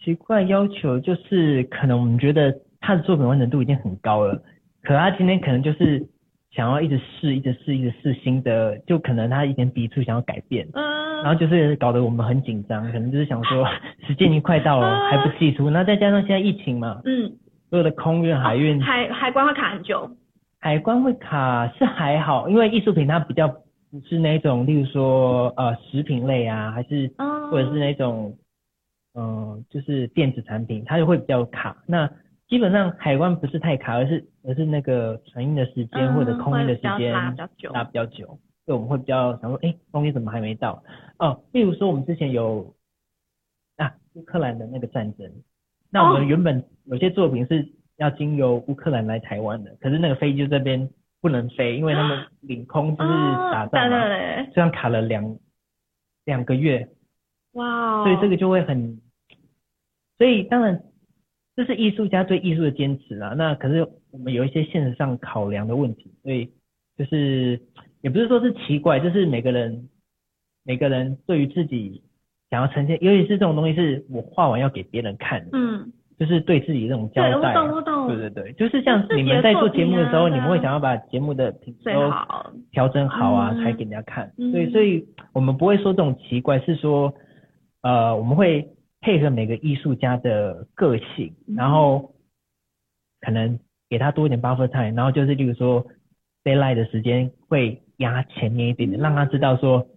[0.03, 4.41] 奇怪要求就是，可能我们觉得他的作品完成度已经很高了，
[4.83, 6.03] 可他今天可能就是
[6.51, 13.65] 想要一直试，一直试，一直试新的，就可能他一点笔触想要改变，嗯，然后就是搞得我们很紧张，可能就是想说
[14.07, 17.31] 时间已经快到了还不寄出，那再加上现在疫情嘛，嗯，
[17.69, 20.09] 所有的空运、海运、海海关会卡很久，
[20.59, 28.35] 海关会卡是还好，因为艺术品它比较不是那种，例如说呃食品类啊，还是嗯，或者是那种，
[29.15, 31.75] 嗯、就是电子产品，它就会比较卡。
[31.85, 32.09] 那
[32.47, 38.37] 基本上海关不是太卡，而是而是那个船运的时间、嗯或者空运的时间拉比较久，
[38.71, 40.81] 所以我们会比较想说，哎，东西怎么还没到？
[41.19, 42.73] 哦，例如说我们之前有
[43.75, 45.29] 啊乌克兰的那个战争，
[45.89, 53.97] 那我哦们原本有些作品是要经由乌克兰来台湾的，可是那个飞机就这边不能飞，因为他们领空就是打仗嘛，
[54.53, 55.37] 这样卡了两
[56.23, 56.87] 两个月，
[57.51, 59.01] 哇哦，所以这个就会很，
[60.17, 60.81] 所以当然
[61.57, 63.33] 这是艺术家对艺术的坚持啊。
[63.37, 66.53] 那可是我们有一些现实上考量的问题，所以
[66.97, 67.61] 就是
[68.01, 69.89] 也不是说是奇怪，就是每个人
[70.63, 72.03] 每个人对于自己
[72.49, 77.53] 想要呈现，尤其是这种东西是我画完要给别人看的，嗯，就是对自己这种交对，我代。
[77.53, 82.11] 懂我懂，对对对，就是像你们在做节目的时候，你们会想要把节目的品质都，
[82.71, 84.33] 调整好啊，嗯才给人家看。
[84.37, 87.13] 嗯所以，所以我们不会说这种奇怪，是说，
[87.81, 88.67] 呃，我们会
[89.01, 92.13] 配合每个艺术家的个性，嗯然后
[93.21, 93.59] 可能
[93.89, 95.85] 给他多一点 buffer time，然后就是例如说
[96.43, 99.87] d a y l i g h t 的时间会压前面一点点，让他知道说，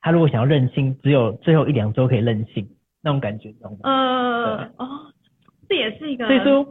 [0.00, 2.68] 他如果想要任性，只有最后一两周可以任性
[3.02, 3.78] 那种感觉，懂吗？
[3.84, 5.12] 呃，哦，
[5.68, 6.66] 这也是一个，所以说，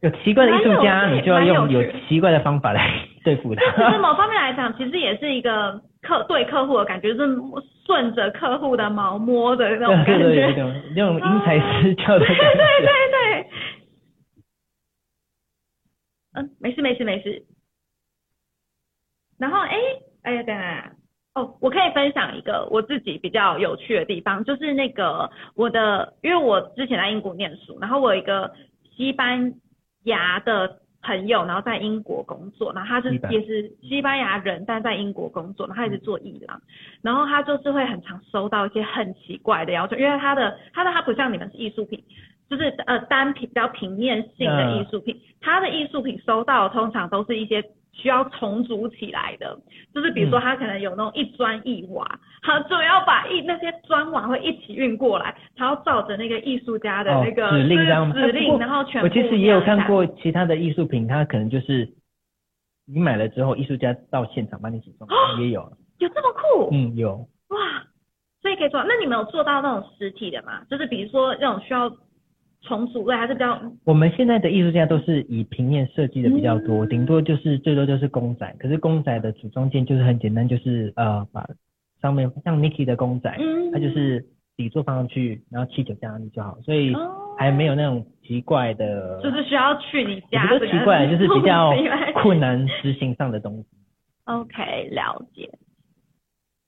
[0.00, 3.62] 有奇怪的艺术家，你就要用有奇怪的方法来对付他。
[3.76, 7.36] 这其实某方面来讲，其实也是一个客对客户的感觉，就是
[7.86, 10.82] 顺着客户的毛摸的那种感对对 对，觉。
[10.96, 12.42] 那种因材施教的对感觉。
[12.54, 12.88] 对对
[13.42, 13.50] 对。
[16.34, 17.44] 嗯，没事没事没事。
[19.38, 19.76] 然后哎
[20.22, 20.66] 哎呀等等
[21.34, 28.52] 哦，我可以分享一个我自己比较有趣的地方，就是那个我的，因为我之前在英国念书，然后我有一个
[28.94, 29.54] 西班
[30.04, 36.60] 牙的朋友，然后在英国工作，然后他是也是西班牙人，但在英国工作，然后他一直做艺廊，
[37.02, 42.04] 然后他就是会很常收到一些很奇怪的要求，因为他的他的他不像你们是艺术品，
[42.50, 49.58] 就是呃单品比较平面性的艺术品，他的艺术品收到通常都是一些需要重组起来的，
[49.94, 52.06] 就是比如说嗯他可能有那种一砖一瓦，
[52.40, 57.78] 他就要把一那些砖瓦会一起运过来，他要照着那个艺术家的哦那个、指令
[58.14, 61.88] 指令，然后全部我其实也有看过其他的艺术品，它可能就是
[62.86, 65.08] 你买了之后，艺术家到现场帮你组装，
[65.40, 67.28] 也有，有这么酷，嗯，有。
[67.48, 67.58] 哇，
[68.40, 68.86] 所以可以做到。
[68.88, 70.62] 那你们有做到那种实体的吗？
[70.70, 71.90] 就是比如说那种需要
[72.62, 78.54] 重组类，还是比较我们现在的艺术家都是以平面设计的比较多，嗯顶多就是最多就是公仔。
[78.58, 81.46] 可是公仔的组装件就是很简单，就是呃把
[82.00, 84.24] 上面像 Niki 的公仔，嗯，它就是
[84.56, 91.72] 底座放上去，然后气球加上去就好，所以哦还没有那种奇怪的，就是需要去你家奇怪，就是比较
[92.22, 93.66] 困难执行上的东西。
[94.24, 95.50] OK，了解。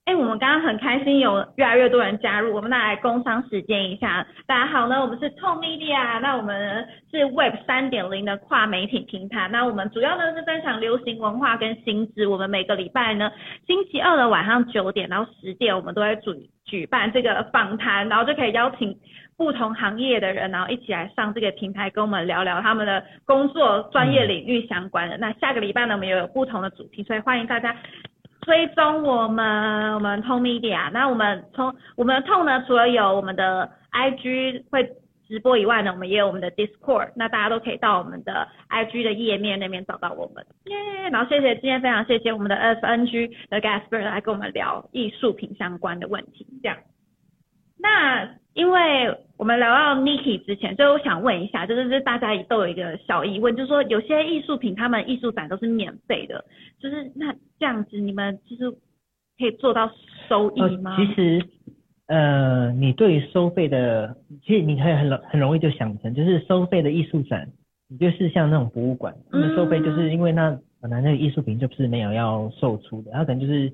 [0.05, 4.27] 哎，我们刚刚很开心，有越来越多人加入，我们来工商时间一下。
[4.47, 9.49] 大家好呢，我们是 Tom Media，那我们是 Web 三点零的跨媒体平台。
[9.49, 12.27] 那我们主要呢是分享流行文化跟新知。
[12.27, 13.33] 我们每个礼拜呢，
[13.67, 18.95] 星期二的晚上九点到十点，我们都会举举办这个访谈，然后就可以邀请
[19.39, 25.17] 不同行业的人，然后一起来上这个平台，跟我们聊聊他们的工作专业领域相关的。
[25.17, 27.75] 那下个礼拜呢，我们也有不同的主题，所以欢迎大家
[28.45, 30.91] 追踪我们我们 Tone Media。
[30.93, 34.89] 那我们从我们的 Tom 呢，除了有我们的 IG 会
[35.27, 40.45] 直播以外呢，我们也有我们的 Discord，那大家都可以到我们的 IG 的页面那边找到我们。
[40.67, 40.77] 耶！
[41.11, 46.77] 然后谢谢今天非常谢谢我们的 FNG 的 Gasper 来跟我们聊艺术品相关的问题，这样。
[47.79, 56.45] 那因为我们聊到 Niki 之前，所以我想问一下，就是就是大家都有一个小疑问，就是说有些艺术品他们艺术展都是免费的，
[56.85, 58.71] 就是那这样子你们就是
[59.39, 59.91] 可以做到
[60.29, 60.95] 收益吗？
[60.95, 61.47] 呃其实，
[62.09, 67.49] 呃，你对于收费的，其实你可以很容很容易就想成，就是收费的艺术展，
[67.89, 73.73] 你就是像那种博物馆，他们收费就是因为那本来那个艺术品就不是没有要售出的，它可能就是，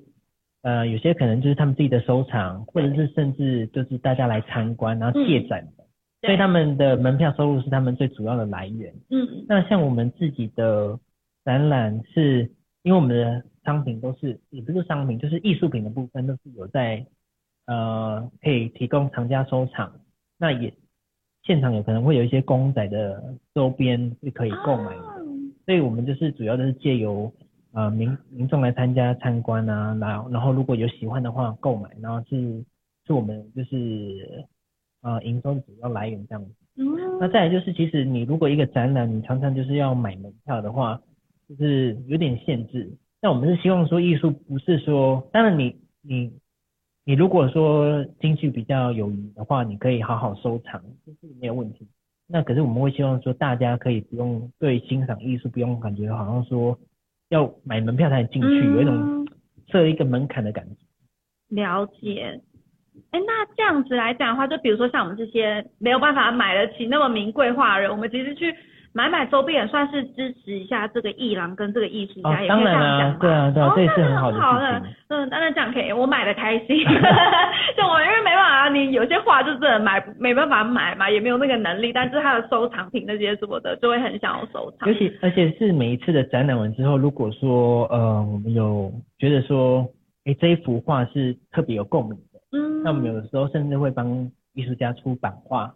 [0.62, 5.84] 呃，有些可能就是他们自己的收藏，或者是甚至就是大家来参观，然后借展的，
[6.22, 8.94] 所以他们的门票收入是他们最主要的来源。
[9.10, 9.44] 嗯。
[9.48, 10.96] 那像我们自己的
[11.44, 12.48] 展览是，
[12.82, 17.06] 因为我们的商品都是，也不是商品，就是艺术品的部分都是有在，
[17.66, 19.92] 呃，可以提供藏家收藏。
[20.38, 20.72] 那也
[21.42, 25.26] 现场有可能会有一些公仔的周边是可以购买的，哦
[25.66, 27.32] 所以我们就是主要的是借由
[27.72, 32.64] 呃民民众来参加参观啊，然后然后如果有喜欢的话购买，然后是
[33.06, 34.46] 是我们就是
[35.02, 36.50] 呃营收的主要来源这样子。
[36.76, 40.98] 嗯那再来就是，其实你如果一个展览，你常常就是要买门票的话，
[41.50, 42.88] 就是有点限制。
[43.20, 46.32] 那我们是希望说，艺术不是说，当然你你
[47.04, 51.88] 你如果说经济比较有余的话，你可以好好收藏，这是没有问题。
[52.28, 56.78] 那可是我们会希望说，大家可以不用对欣赏艺术不用感觉好像说
[57.30, 59.26] 要买门票才能进去，有一种嗯
[59.66, 60.76] 设一个门槛的感觉。
[61.48, 62.40] 了解。
[63.10, 68.54] 哎，那这样子来讲的话，就比如说像我们这些没有办法买得起那么名贵画的人，我们其实去
[68.92, 73.18] 买买周边也算是支持一下这个艺廊跟这个艺术家，哦也可以这样讲吧。
[73.20, 76.76] 对啊对啊哦这也是很好的嗯，当然这样可以，我买的开心。
[77.76, 84.88] 就我因为没办法，你有些画就真的买没办法买嘛，也没有那个能力，但是他的收藏品那些什么的，就会很想要收藏。
[84.88, 84.94] 尤。
[84.94, 89.86] 其而且是每一次的展览完之后，如果说呃我们有觉得说，
[90.24, 95.72] 诶这一幅画是特别有共鸣的，嗯，那我们有的时候甚至会帮艺术家出版画，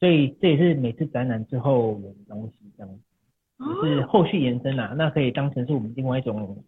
[0.00, 6.64] 所以这也是每次展览之后有的东西这样子，是后续延伸啊，那可以当成是我们另外一种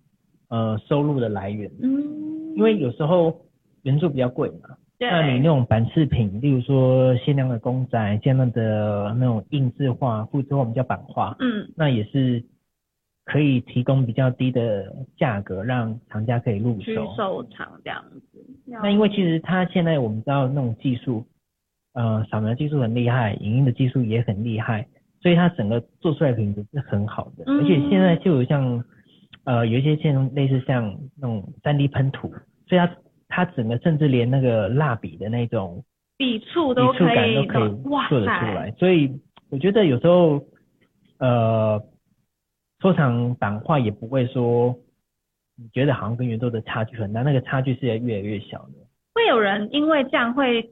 [0.48, 3.34] 呃收入的来源，嗯，因为有时候
[3.82, 5.10] 原著比较贵嘛，对。
[5.10, 12.44] 那你那种版饰品，例如说限量的公仔、限量的那种印制画、复制画，我们叫版画，嗯那也是
[13.24, 17.14] 可以提供比较低的价格，让厂家可以入手。
[17.16, 18.46] 收藏这样子。
[18.66, 21.24] 那因为其实它现在我们知道那种技术，
[21.94, 24.86] 呃，扫描技术很厉害，影音的技术也很厉害，
[25.20, 27.44] 所以它整个做出来品质是很好的。
[27.46, 28.82] 嗯而且现在就有像，
[29.44, 32.28] 呃，有一些像类似像那种三 D 喷涂，
[32.66, 32.90] 所以它
[33.28, 35.84] 它整个甚至连那个蜡笔的那种
[36.16, 38.70] 笔触笔都可触感都以可以哇做得出来。
[38.78, 39.12] 所以
[39.50, 40.42] 我觉得有时候，
[41.18, 41.82] 呃，
[42.80, 44.74] 收藏版画也不会说
[45.56, 48.72] 你觉得好像跟原作的差距很大，那个差距是越来越小的。
[49.14, 50.70] 会有人因为这样会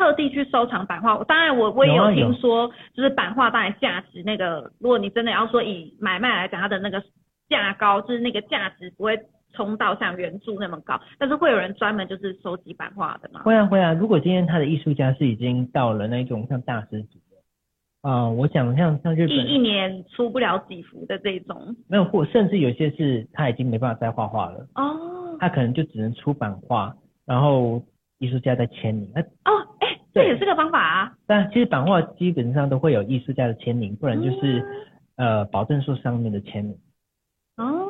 [0.00, 1.22] 特地去收藏版画。
[1.24, 7.02] 当然我我也有听说，就是版画当然价值那个，如果你真的要说以买卖来讲，它的那个
[7.50, 9.18] 价高，就是那个价值不会
[9.52, 10.98] 冲到像原著那么高。
[11.18, 13.42] 但是会有人专门就是收集版画的嘛？
[13.42, 21.76] 会啊会啊，如果今天他的艺术家是已经到了那种像大师级的，啊、我想像像日一一年出不了几幅的这种。
[21.88, 26.94] 没有或甚至有些是他已经没办法再画画了，哦他可能就只能出版画，
[27.26, 27.82] 然后
[28.20, 29.10] 艺术家在签名。
[29.12, 31.12] 那哦，哎、这也是个方法啊。
[31.26, 34.64] 但其实版画基本上都会有艺术家的签名，不然就是、
[35.16, 36.76] 呃保证书上面的签名。
[37.56, 37.88] 哦，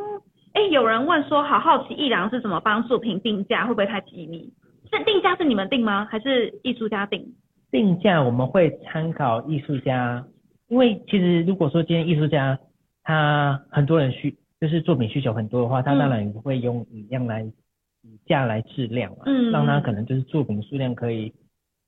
[0.54, 4.52] 哎，有人问说，好好奇艺廊是怎么帮作品定价，会不会太机密？
[4.90, 6.06] 是定价是你们定吗？
[6.10, 7.34] 还是艺术家定？
[7.70, 10.24] 定价我们会参考艺术家，
[10.68, 12.58] 因为其实如果说今天艺术家
[13.04, 17.44] 他很多人需就是作品需求很多的话，他嗯当然也会用一样来
[18.02, 19.50] 以价来质量嘛，嗯。
[19.50, 21.32] 让他可能就是作品数量可以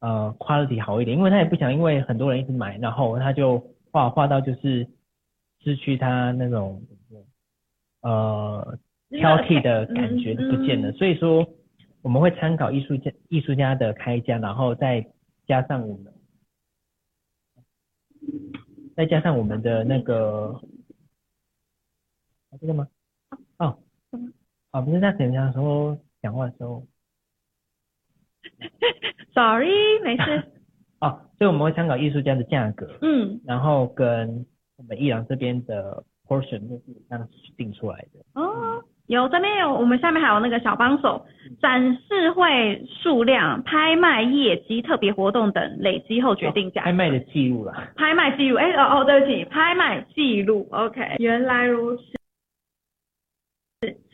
[0.01, 3.59] 呃 quality 好一点，因为他也不想因为很多人一直买，然后他就
[3.91, 4.87] 画画到就是
[5.61, 6.83] 失去他那种
[8.03, 8.79] 呃
[9.11, 10.93] 挑剔的感觉就不见了，嗯。
[10.95, 11.47] 所以说
[12.03, 15.07] 我们会参考艺术家艺术家的开价，然后再
[15.47, 16.13] 加上我们，
[18.97, 20.61] 再加上我们的那个，
[22.51, 22.89] 啊这个吗？
[24.73, 26.83] 哦，啊不是在等人时候讲话的时候，
[29.35, 30.43] Sorry，没事。
[31.01, 34.47] 哦， 所以我们会参考艺术家的价格，嗯，然后跟
[34.77, 38.41] 我们伊朗这边的 portion 就是这样定出来的。
[38.41, 41.27] 哦，有这边有，我们下面还有那个小帮手，
[41.61, 46.87] 展示会数量、拍卖业绩、特别活动等累积后决定价格。
[46.87, 47.93] 拍卖的记录啦。
[47.97, 52.03] 拍卖记录，哎、哦哦，对不起，拍卖记录，OK，原来如此。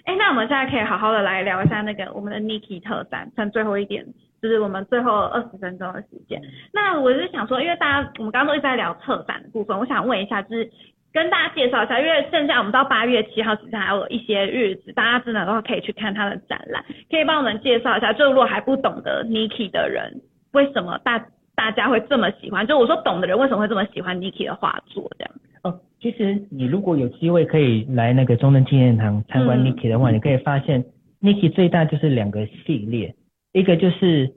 [0.08, 4.02] 哎、那我们现在可以好好的来聊一下那个我们的 Niki 特展，剩最后一点，
[4.40, 6.40] 就是我们最后二十分钟的时间。
[6.72, 10.70] 那我是想说，因为大家我们刚刚都一直在聊特展的部分，我想问一下，就是
[11.12, 21.22] 跟大家介绍一下，因为剩下我们到八月七号，其实还有一些日子，大家真的都可以去看他的展览，可以帮我们介绍一下，就如果还不懂得 Niki 的人，为什么大
[21.54, 22.66] 大家会这么喜欢？
[22.66, 25.34] 就我说懂的人为什么会这么喜欢 Niki 的画作这样？
[25.68, 30.84] 哦，其实你如果有机会可以来那个中正纪念堂参观嗯 Niki 的话，你可以发现
[31.20, 33.14] Niki 最大就是两个系列，
[33.52, 34.32] 一个就是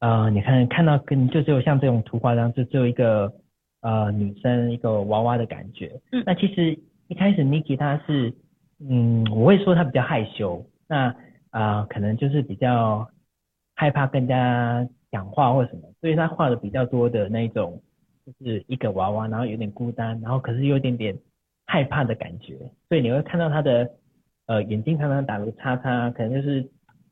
[0.00, 3.32] 呃，你看看到跟就只有像这种图画上就只有一个
[3.80, 6.00] 呃女生一个娃娃的感觉。
[6.12, 6.78] 嗯那其实
[7.08, 8.32] 一开始 Niki 她是
[8.88, 11.08] 嗯，我会说她比较害羞，那
[11.50, 13.08] 啊、呃可能就是比较
[13.74, 17.80] 害怕跟人家讲话或什么，所以她画的比较多的那种。
[18.26, 21.16] 就是一个娃娃，然后有点孤单，然后可是有点点
[21.64, 22.58] 害怕的感觉，
[22.88, 23.88] 所以你会看到他的
[24.46, 26.68] 呃眼睛常常打个叉叉，可能就是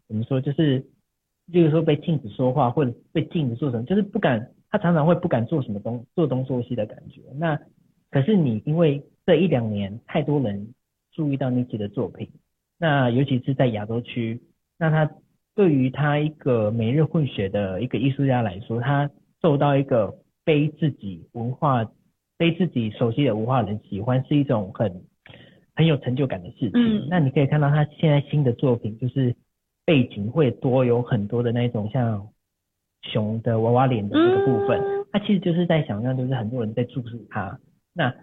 [0.09, 0.85] 怎么说，就是
[1.53, 7.21] 就是说被禁止说话或者被禁止做什么，就是不敢，他常常会不敢做什么东做东做西的感觉。
[7.37, 7.59] 那
[8.11, 10.75] 可是你因为这一两年太多人
[11.13, 12.29] 注意到 Niki 的作品，
[12.79, 14.43] 那尤其是在亚洲区，
[14.79, 15.11] 那他
[15.55, 19.11] 对于他一个美日混血的一个艺术家来说，他
[19.41, 21.91] 受到一个非自己文化、
[22.39, 25.05] 非自己熟悉的文化人喜欢，是一种很
[25.75, 26.73] 很有成就感的事情。
[26.75, 29.35] 嗯那你可以看到他现在新的作品，就是
[29.85, 32.29] 背景会多有很多的那种像
[33.03, 37.59] 熊的娃娃脸的这个部分，嗯他其实就是在想象，就是很多人在注视他。
[37.93, 38.15] 那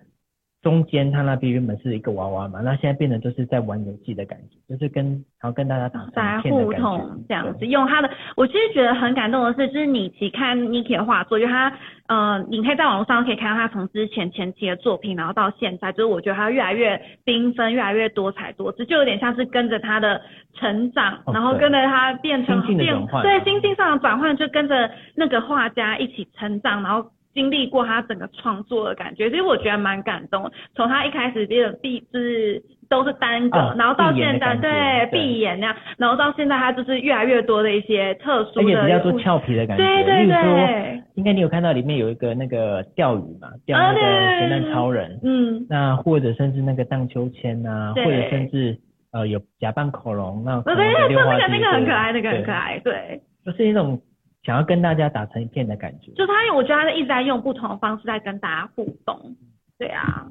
[0.61, 5.05] 中间他那边原本是一个娃娃嘛，那现在变成就是在玩游戏的感觉，就是跟
[5.41, 11.73] 然后跟大家打在成一片的感互动，这样子，用他的，我其实觉得很感动的是，就是你其实看 Niki 的画作，就是他，
[12.07, 20.21] 呃，你可以在网络上可以看到他从之前前期的作品，然后到现在，就是我觉得他越来越缤纷，越来越多彩多姿，就有点像是跟着他的
[20.53, 22.77] 成长，哦然后跟着他变成变
[23.23, 27.09] 对心境上的转换，就跟着那个画家一起成长，然后。
[27.33, 30.51] 经历过他整个创作的感觉，其实我觉得蛮感动。
[30.75, 35.09] 从他一开始这个闭就是都是单个，啊然后到现在对对。
[35.11, 39.83] 闭眼那样，然后到现在他就是越来越多的一些特殊而且的比较多俏皮的感觉。
[39.83, 48.05] 对对对，应该你有看到里面有一个那个钓鱼嘛，钓那个咸蛋超人，嗯，那或者甚至那个荡秋千呐、对。
[48.05, 48.77] 或者甚至
[49.11, 53.99] 呃有假扮恐龙，那对对对，那个那个很可爱，那个很可爱，对，就是一种
[54.43, 56.11] 想要跟大家打成一片的感觉。
[56.13, 59.35] 就他，我觉得他一直在用不同的方式在跟大家互动，
[59.77, 60.29] 对啊。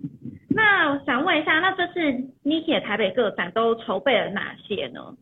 [0.49, 2.01] 那我想问一下，那这次
[2.43, 5.17] Niki 的台北个展都筹备了哪些呢？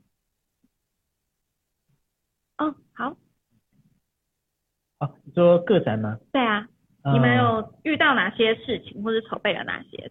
[2.57, 3.17] 哦，好，
[5.01, 6.19] 哦，你说个展吗？
[6.33, 6.67] 对啊，
[7.03, 10.11] 呃你们有遇到哪些事情，或是筹备了哪些？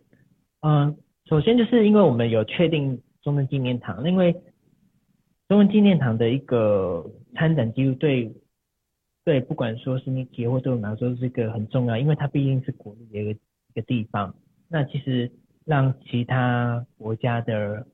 [0.61, 4.33] 嗯、首先就是因为我们有确定中正纪念堂，因为
[5.47, 7.03] 中正纪念堂的一个
[7.35, 8.33] 参展记录对
[9.27, 14.33] 对，不管说是 Niki 或对我们来说是一个很重要，因为它毕竟是国立的一个一个地方。
[14.69, 15.29] 那其实
[15.65, 17.85] 让其他国家的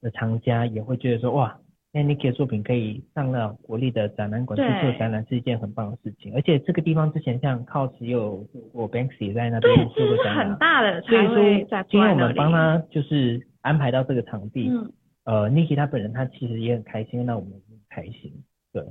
[0.00, 1.60] 的藏家也会觉得说，哇，
[1.92, 6.34] 那 Niki 的作品可以上到国立的展览馆去做展览，是一件很棒的事情。
[6.34, 10.58] 而且这个地方之前像 c o s 也有做过，Banksy 也在那边，做过展览很。
[10.58, 14.90] 大的所以说在，今天我们帮他就是安排到这个场地，嗯，
[15.24, 18.32] 呃，Niki 他本人他其实也很开心，那我们也很开心，
[18.72, 18.82] 对。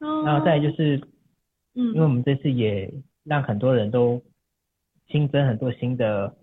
[0.00, 1.00] 然然后再来就是，
[1.76, 2.92] 嗯，因为我们这次也
[3.24, 4.22] 让很多人都
[5.08, 6.34] 新增很多新的，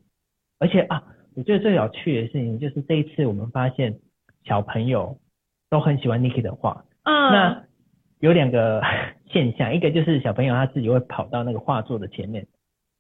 [0.60, 1.04] 而且啊，
[1.36, 4.00] 我觉得最有趣的事情就是这一次我们发现
[4.46, 5.18] 小朋友
[5.70, 7.64] 都很喜欢 Niki 的画，嗯，那
[8.20, 8.82] 有两个
[9.28, 12.46] 现象，一个就是小朋友他自己会跑到那个画作的前面，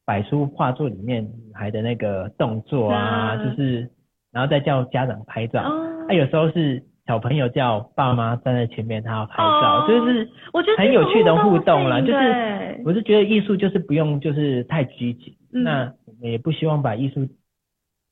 [0.05, 3.89] 摆出画作里面女孩的那个动作啊，嗯就是
[4.31, 5.61] 然后再叫家长拍照。
[5.63, 6.07] 哦。
[6.09, 11.99] 啊，有时候是小朋友叫爸妈站在前面，他要拍照，哦就是我觉得很有趣的互动啦。
[11.99, 17.27] 就是对我是觉得艺术就是不用就是太拘谨，嗯那我们也不希望把艺术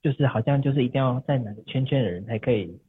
[0.02, 2.80] 就是好像就是一定要在哪个圈圈的人才可以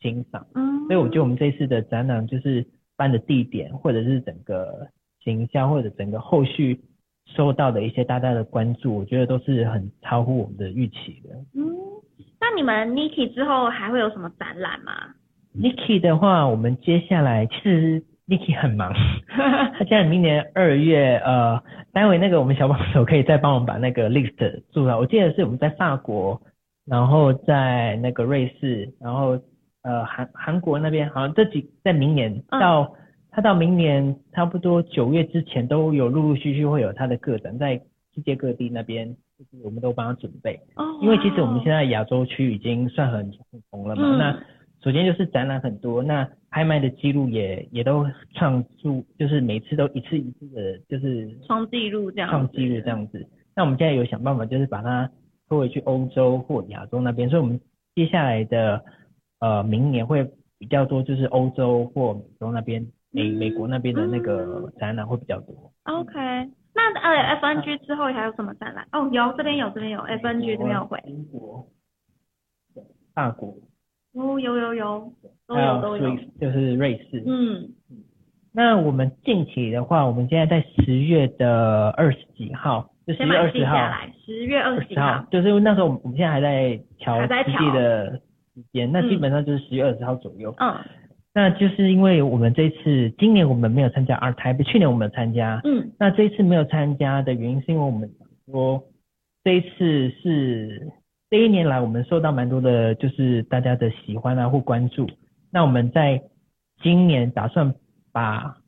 [0.00, 0.46] 欣赏。
[0.54, 4.88] 嗯，所以我觉得我们这次的展览就是办的地点，或者是整个
[5.22, 6.80] 形象，或者整个后续
[7.34, 11.34] 收到的一些大家的关注，我觉得都是很超乎我们的预期的。
[11.54, 11.64] 嗯，
[12.40, 14.92] 那你们 Niki 之后还会有什么展览吗？
[15.60, 18.92] Niki 的话，我们接下来其实 Niki 很忙，
[19.78, 24.96] 他现在明年二月，呃，待会那个我们小帮手可以再帮我们把那个 list 做出来。
[24.96, 26.40] 我记得是我们在法国，
[26.86, 29.38] 然后在那个瑞士，然后
[29.82, 32.92] 呃韩韩国那边，好像这几在明年嗯到、
[33.30, 37.80] 他到明年差不多九月之前都有陆陆续续会有他的个展在
[38.14, 40.60] 世界各地那边，就是我们都帮他准备。
[40.74, 44.38] 哦，因为其实我们现在亚洲区已经算很很红了嘛，嗯那
[44.82, 53.26] 首先就是展览很多，那拍卖的记录也也都创出，就是每次都一次一次的，就是创纪录这样创纪录这样子。
[53.54, 55.10] 那我们现在有想办法，就是把它
[55.48, 57.60] 拖回去欧洲或亚洲那边，所以我们
[57.94, 58.84] 接下来的
[59.40, 65.72] 呃明年会比较多，就是欧洲或美洲那边美美国那边的那个展览会比较多。
[65.84, 66.12] OK，
[66.74, 68.86] 那呃 FNG 之后还有什么展览？
[68.92, 71.66] 哦，有这边有这边有 FNG 这边有回，英国、
[72.74, 73.54] 对法国，
[74.16, 75.12] 哦有有有
[75.46, 77.22] 都有有都有，就是瑞士。
[77.26, 77.68] 嗯。
[78.52, 83.76] 那我们近期的话，我们现在在十月的二十几号，就十月二十号，
[84.24, 85.26] 十月二二十几号。
[85.30, 88.12] 就是那时候我们我们现在还在调实际调的
[88.54, 89.08] 时间，那嗯。
[89.10, 90.54] 基本上就是十月二十号左右。
[90.58, 90.74] 嗯。
[91.34, 95.92] 那就是因为我们这次今年我们没有参加 Art Taipei，去年我们有参加，嗯。
[95.98, 98.10] 那这一次没有参加的原因是因为我们
[98.46, 98.82] 说
[99.44, 100.90] 这一次是
[101.28, 105.08] 这一年来我们受到蛮多的，就是大家的喜欢啊或关注。
[105.50, 106.22] 那我们在
[106.82, 107.74] 今年打算
[108.12, 108.58] 把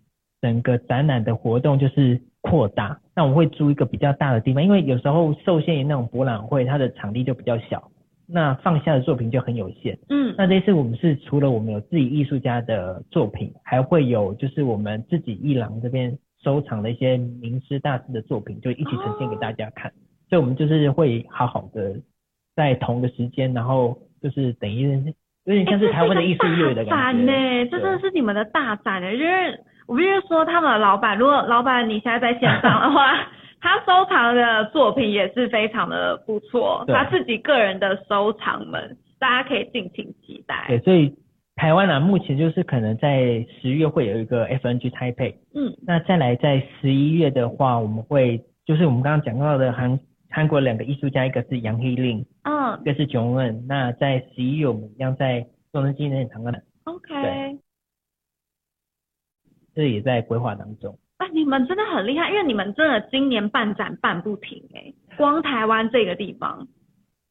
[0.41, 7.91] 整个展览的活动就是扩大，那我们会租一个比较大的地方，因为有时候受限于那种博览会，它的场地就比较小，
[8.27, 9.99] 那放下的作品就很有限。
[10.09, 19.93] 嗯那这次我们是除了我们有自己艺术家的作品，还会有就是我们自己艺廊这边收藏的一些名师大师的作品，就一起呈现给大家看。
[20.29, 21.97] 所以我们就是会好好的
[22.59, 27.23] 在同个时间，然后就是等于有点像是台湾的艺术月的大感觉。
[27.23, 33.15] 展呢，这真的是你们的大展呢，就是我必须说他们的老板，如果老板你现在在线上的话，
[33.63, 40.65] 他收藏的作品也是非常的不错，对他自己个人的收藏们，大家可以敬请期待。
[40.67, 41.15] 对，所以
[41.55, 49.99] 台湾啊，目前就是可能在十月会有一个 FNG Taipei，嗯那再来在十一月的话，我们会就是我们刚刚讲到的韩
[50.39, 52.81] 韩国两个艺术家，一个是杨黑令，嗯。
[52.83, 53.67] 一个是琼恩。
[53.67, 57.59] 那在十一月我们一样在中正纪念堂的，，OK，对。
[59.75, 60.97] 这也在规划当中。
[61.17, 66.69] 啊，你们真的很厉害，因为你们真的今年办展办不停哎、光台湾这个地方，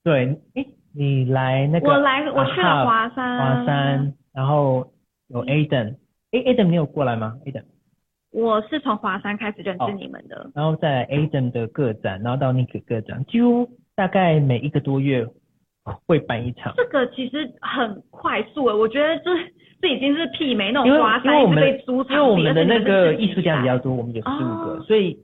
[0.04, 4.92] 对，哎，你来那个我来我去了华山，华山，然后
[5.30, 5.96] 有 Aden，
[6.32, 7.64] 诶 Aden 你有过来吗？Aden，
[8.32, 9.92] 我是从华山开始认识哦。
[9.98, 15.28] 你们的，然后在 Aden 的个展，然后到 Nick 个展，几乎大概每一个多月
[16.06, 16.74] 会办一场。
[16.76, 19.32] 这个其实很快速诶，我觉得这
[19.82, 24.84] 这已经是媲美那种华山我们被租场地，因为我们的那个艺术家比较多，我们有十五个，哦。
[24.86, 25.20] 所以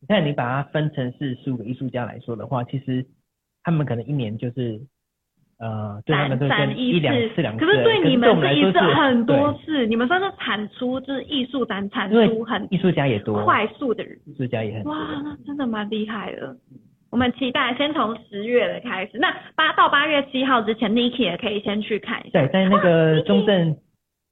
[0.00, 3.04] 你看你把它分成是十五个艺术家来说的话，其实
[3.64, 4.80] 他们可能一年就是
[5.60, 16.56] 呃，对他们都是展展一两次次两次，可是对你们们是一次很多次，你们算是产出就是艺术展产出很艺术家也多，快速的人，艺术家也很多，哇，那真的蛮厉害的。
[17.10, 22.40] 我们期待先从十月的开始，那八到八月七号之前，Niki 也可以先去看一下。
[22.40, 23.76] 对，在那个中正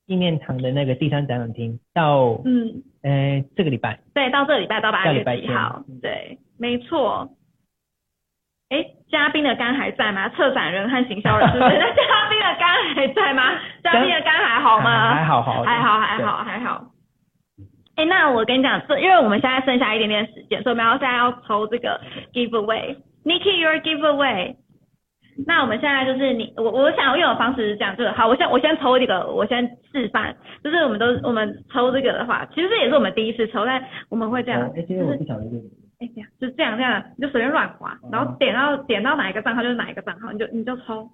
[0.07, 7.29] 纪念堂的那个第三展览厅，到嗯，呃这个礼拜，对，到这个礼拜到八月七号嗯，对，没错。
[8.71, 10.29] 哎，嘉宾的肝还在吗？
[10.31, 11.77] 策展人和行销人是不是？
[11.79, 13.43] 那嘉宾的肝还在吗？
[13.83, 15.15] 嘉宾的肝还好吗？
[15.15, 16.85] 还好好，还好，还好，还好。
[17.97, 22.01] 哎，那我跟你讲，这因为我们现在剩下一点点时间，所以我们要现在要抽这个
[22.33, 22.97] giveaway。
[23.25, 24.55] Niki your giveaway。
[25.47, 35.63] 那我们现在就是你，我我想用的方式是这样，就是好，我先我先抽一个，我先示范，就是我们都我们抽这个的话，其实这也是我们第一次抽，但我们会这样，哦哎，其实我不晓得这个。
[36.01, 41.09] 哎这样就这样这样，你就随便乱划，然后点到点到哪一个账号就是哪一个账号，你就你就抽。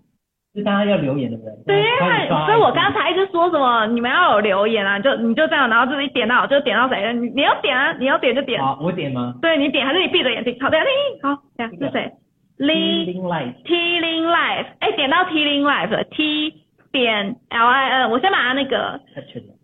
[0.55, 1.83] 就大家要留言对不对？
[1.83, 10.57] 对，所以我刚才一直说什么你们要有留言啊，就你就这样，然后就是一点到就点到谁，你你要点啊，你要点就点，好，我点吗对你点还是你闭着眼睛？
[10.61, 12.13] 好，等一下，听，好，等下这个是谁
[12.59, 16.55] ？Li Link Light，T Ling Life，哎，点到 T Ling Life T
[16.93, 19.01] 点 L I N，我先把它那个，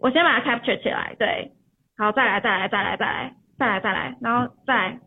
[0.00, 1.52] 我先把它 capture 起来，对，
[1.96, 4.98] 好，再来再来再来再来再来再来，然后再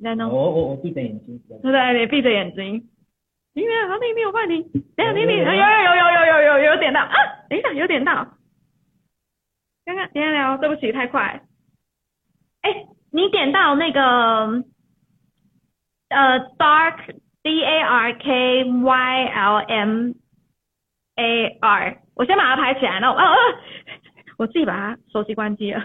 [0.00, 0.28] 来，呢。
[0.28, 1.40] 我我我闭着眼睛。
[1.48, 2.00] 对不对？
[2.00, 2.88] 你闭着眼睛。
[3.54, 4.62] 音乐，好，你你有问题？
[4.96, 7.14] 等一下，你你有有有有有有有有点到啊！
[7.48, 8.26] 等一下，有点到。
[9.84, 11.42] 刚刚等一下聊，对不起，太快。
[12.62, 14.62] 哎，你点到那个
[16.10, 20.12] 呃，dark D A R K Y L M
[21.16, 23.36] A R，我先把它拍起来，然后哦哦，
[24.38, 25.84] 我自己把它手机关机了。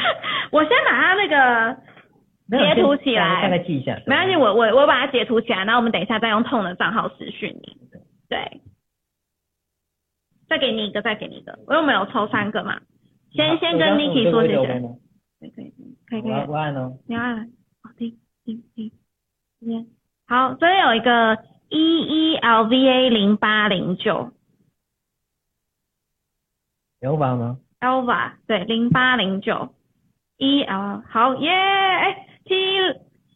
[0.52, 1.76] 我先把它那个
[2.50, 3.94] 截图起来大概记一下。
[4.06, 7.76] 没关系，我我我把它截图起来，然后我们等一下再用痛的账号私讯你。
[8.28, 8.60] 对，
[10.48, 12.80] 再给你一个，再给你一个，因为我们有抽三个嘛。
[13.32, 14.96] 先先跟 Niki 说谢谢。
[15.40, 15.72] 可以可以
[16.06, 16.98] 可以可以，我按哦。
[17.06, 17.50] 你要按，
[17.82, 18.90] 好听听听，
[19.60, 19.86] 这边
[20.26, 21.38] 好，这边有一个
[21.68, 24.32] E E L V A 零八零九
[27.00, 29.74] 有吧吗？Elva，对，零八零九
[30.36, 31.50] E L，好耶，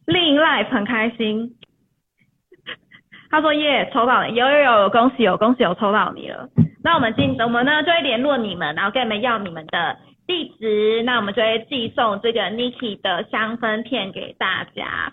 [0.07, 1.53] 令 Life 很开心。
[3.31, 6.49] 他说耶，抽到你，有有有，恭喜有恭喜有抽到你了。
[6.83, 9.97] 那我们今我们呢就会联络你们，然后跟你们要你们的
[10.27, 15.13] 地址，那我们就会寄送这个 Niki 的香氛片给大家。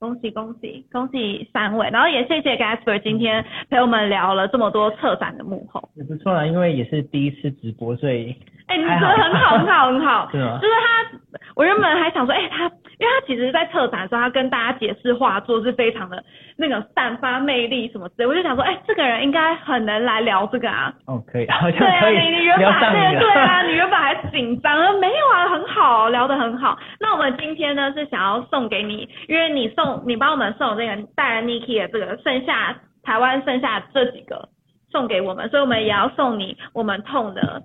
[0.00, 5.88] 恭喜恭喜恭喜三位，然后也谢谢 Gasper 今天陪我们聊了这么多策展的幕后。
[5.96, 8.36] 也不错啦，因为也是第一次直播，所以
[8.68, 10.28] 哎、你还真的很好很好很好。
[10.32, 16.22] 对啊就是他，我原本还想说，哎、他，因为他其实在策展的时候，他跟大家解释画作是非常的
[16.56, 20.92] 那个散发魅力什么之类，我就想说，哎、这个人应该很能来聊这个啊。
[21.06, 26.78] 哦可以，好像对啊，可以你你原本还对啊，你原本还紧张，呃没有啊，很好，聊得很好。
[27.00, 34.48] 那我们今天呢是想要送给你，因为你送你帮我们送这个带来 Niki 的这个剩下台湾剩下这几个
[34.90, 37.62] 送给我们，所以我们也要送你我们痛的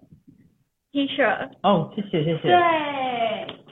[0.94, 1.26] T 恤。
[1.64, 2.48] 哦，谢谢谢谢。
[2.48, 2.58] 对，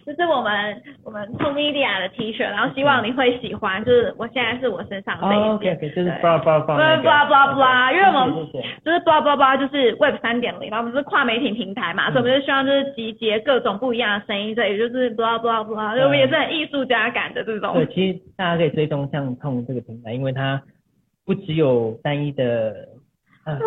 [0.04, 5.76] 这是我们我们 o Media 的 T 恤，然后希望你会喜欢，就是我现在是我身上这一件。
[5.76, 7.04] OK，就是对 blah blah blah 那个。
[7.08, 8.48] blah blah blah，因为我们。
[8.84, 17.76] 就是 blah blah blah，就是 Web 三点零，然后我们是跨媒体平台嘛，所以我们就希望就是集结各种不一样的声音，这也就是 blah blah blah，就我们也是很艺术家感的这种。
[17.76, 20.60] 对，其实大家可以追踪像痛这个平台，因为它
[21.24, 22.74] 不只有单一的
[23.44, 23.60] 呃哇，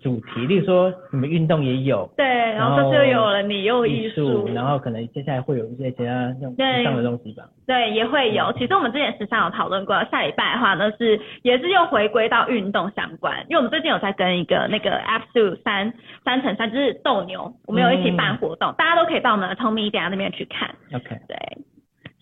[0.00, 2.08] 主题，例如说你们运动也有。
[2.16, 6.76] 对，然后这就有了你又艺术，然后可能接下来会有一些其他像对。
[6.76, 7.42] 时尚的东西吧。
[7.66, 8.52] 对，也会有。
[8.52, 15.92] 其实我们之前时尚有讨论过，下礼拜的话呢是也是又回归到运动相关，因为我们最近有在跟一个那个 Absolute 三
[16.24, 20.70] 三乘三就是斗牛，我们有一起办活动，大家都可以到我们的 Tom Media 那边去看。
[20.94, 21.36] OK，对，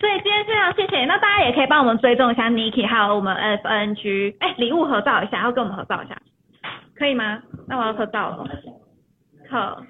[0.00, 1.04] 所以今天非常谢谢。
[1.04, 6.16] 那大家也可以帮我们追踪一下 Niki，还有我们 FNG，哎，礼物合照一下，要跟我们合照一下，
[6.96, 7.42] 可以吗？
[7.66, 8.46] 那我要合照了。
[9.50, 9.84] 好，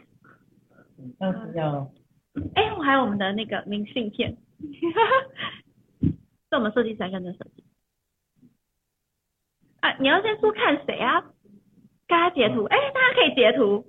[1.19, 1.91] 上次要
[2.55, 4.37] 哎，我还有我们的那个明信片，
[6.01, 7.65] 是我们设计师来认真设计。
[9.81, 11.23] 啊，你要先说看谁啊？
[12.07, 13.85] 大家截图，哎，大家可以截图，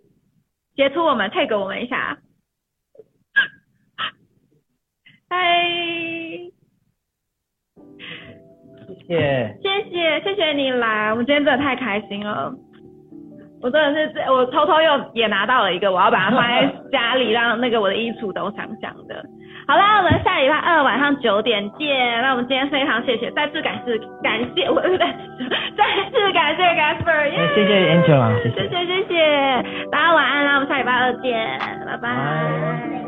[0.75, 2.19] 截图我们 tag 我们一下。
[5.29, 6.51] 嗨。
[8.87, 9.57] 谢谢。
[9.61, 12.55] 谢谢谢谢你来，我们今天真的太开心了。
[13.65, 19.25] 我真的是，我偷偷又也拿到了一个，我要把它放在家里，让那个我的衣橱都香香的。
[19.67, 22.21] 好啦，我们下礼拜二晚上九点见。
[22.21, 33.04] 那我们今天非常谢谢，再次感谢感谢我，再再次感谢 Gasper，谢谢 Angela，谢谢谢谢谢，大家晚安啦，我们下礼拜二见，拜拜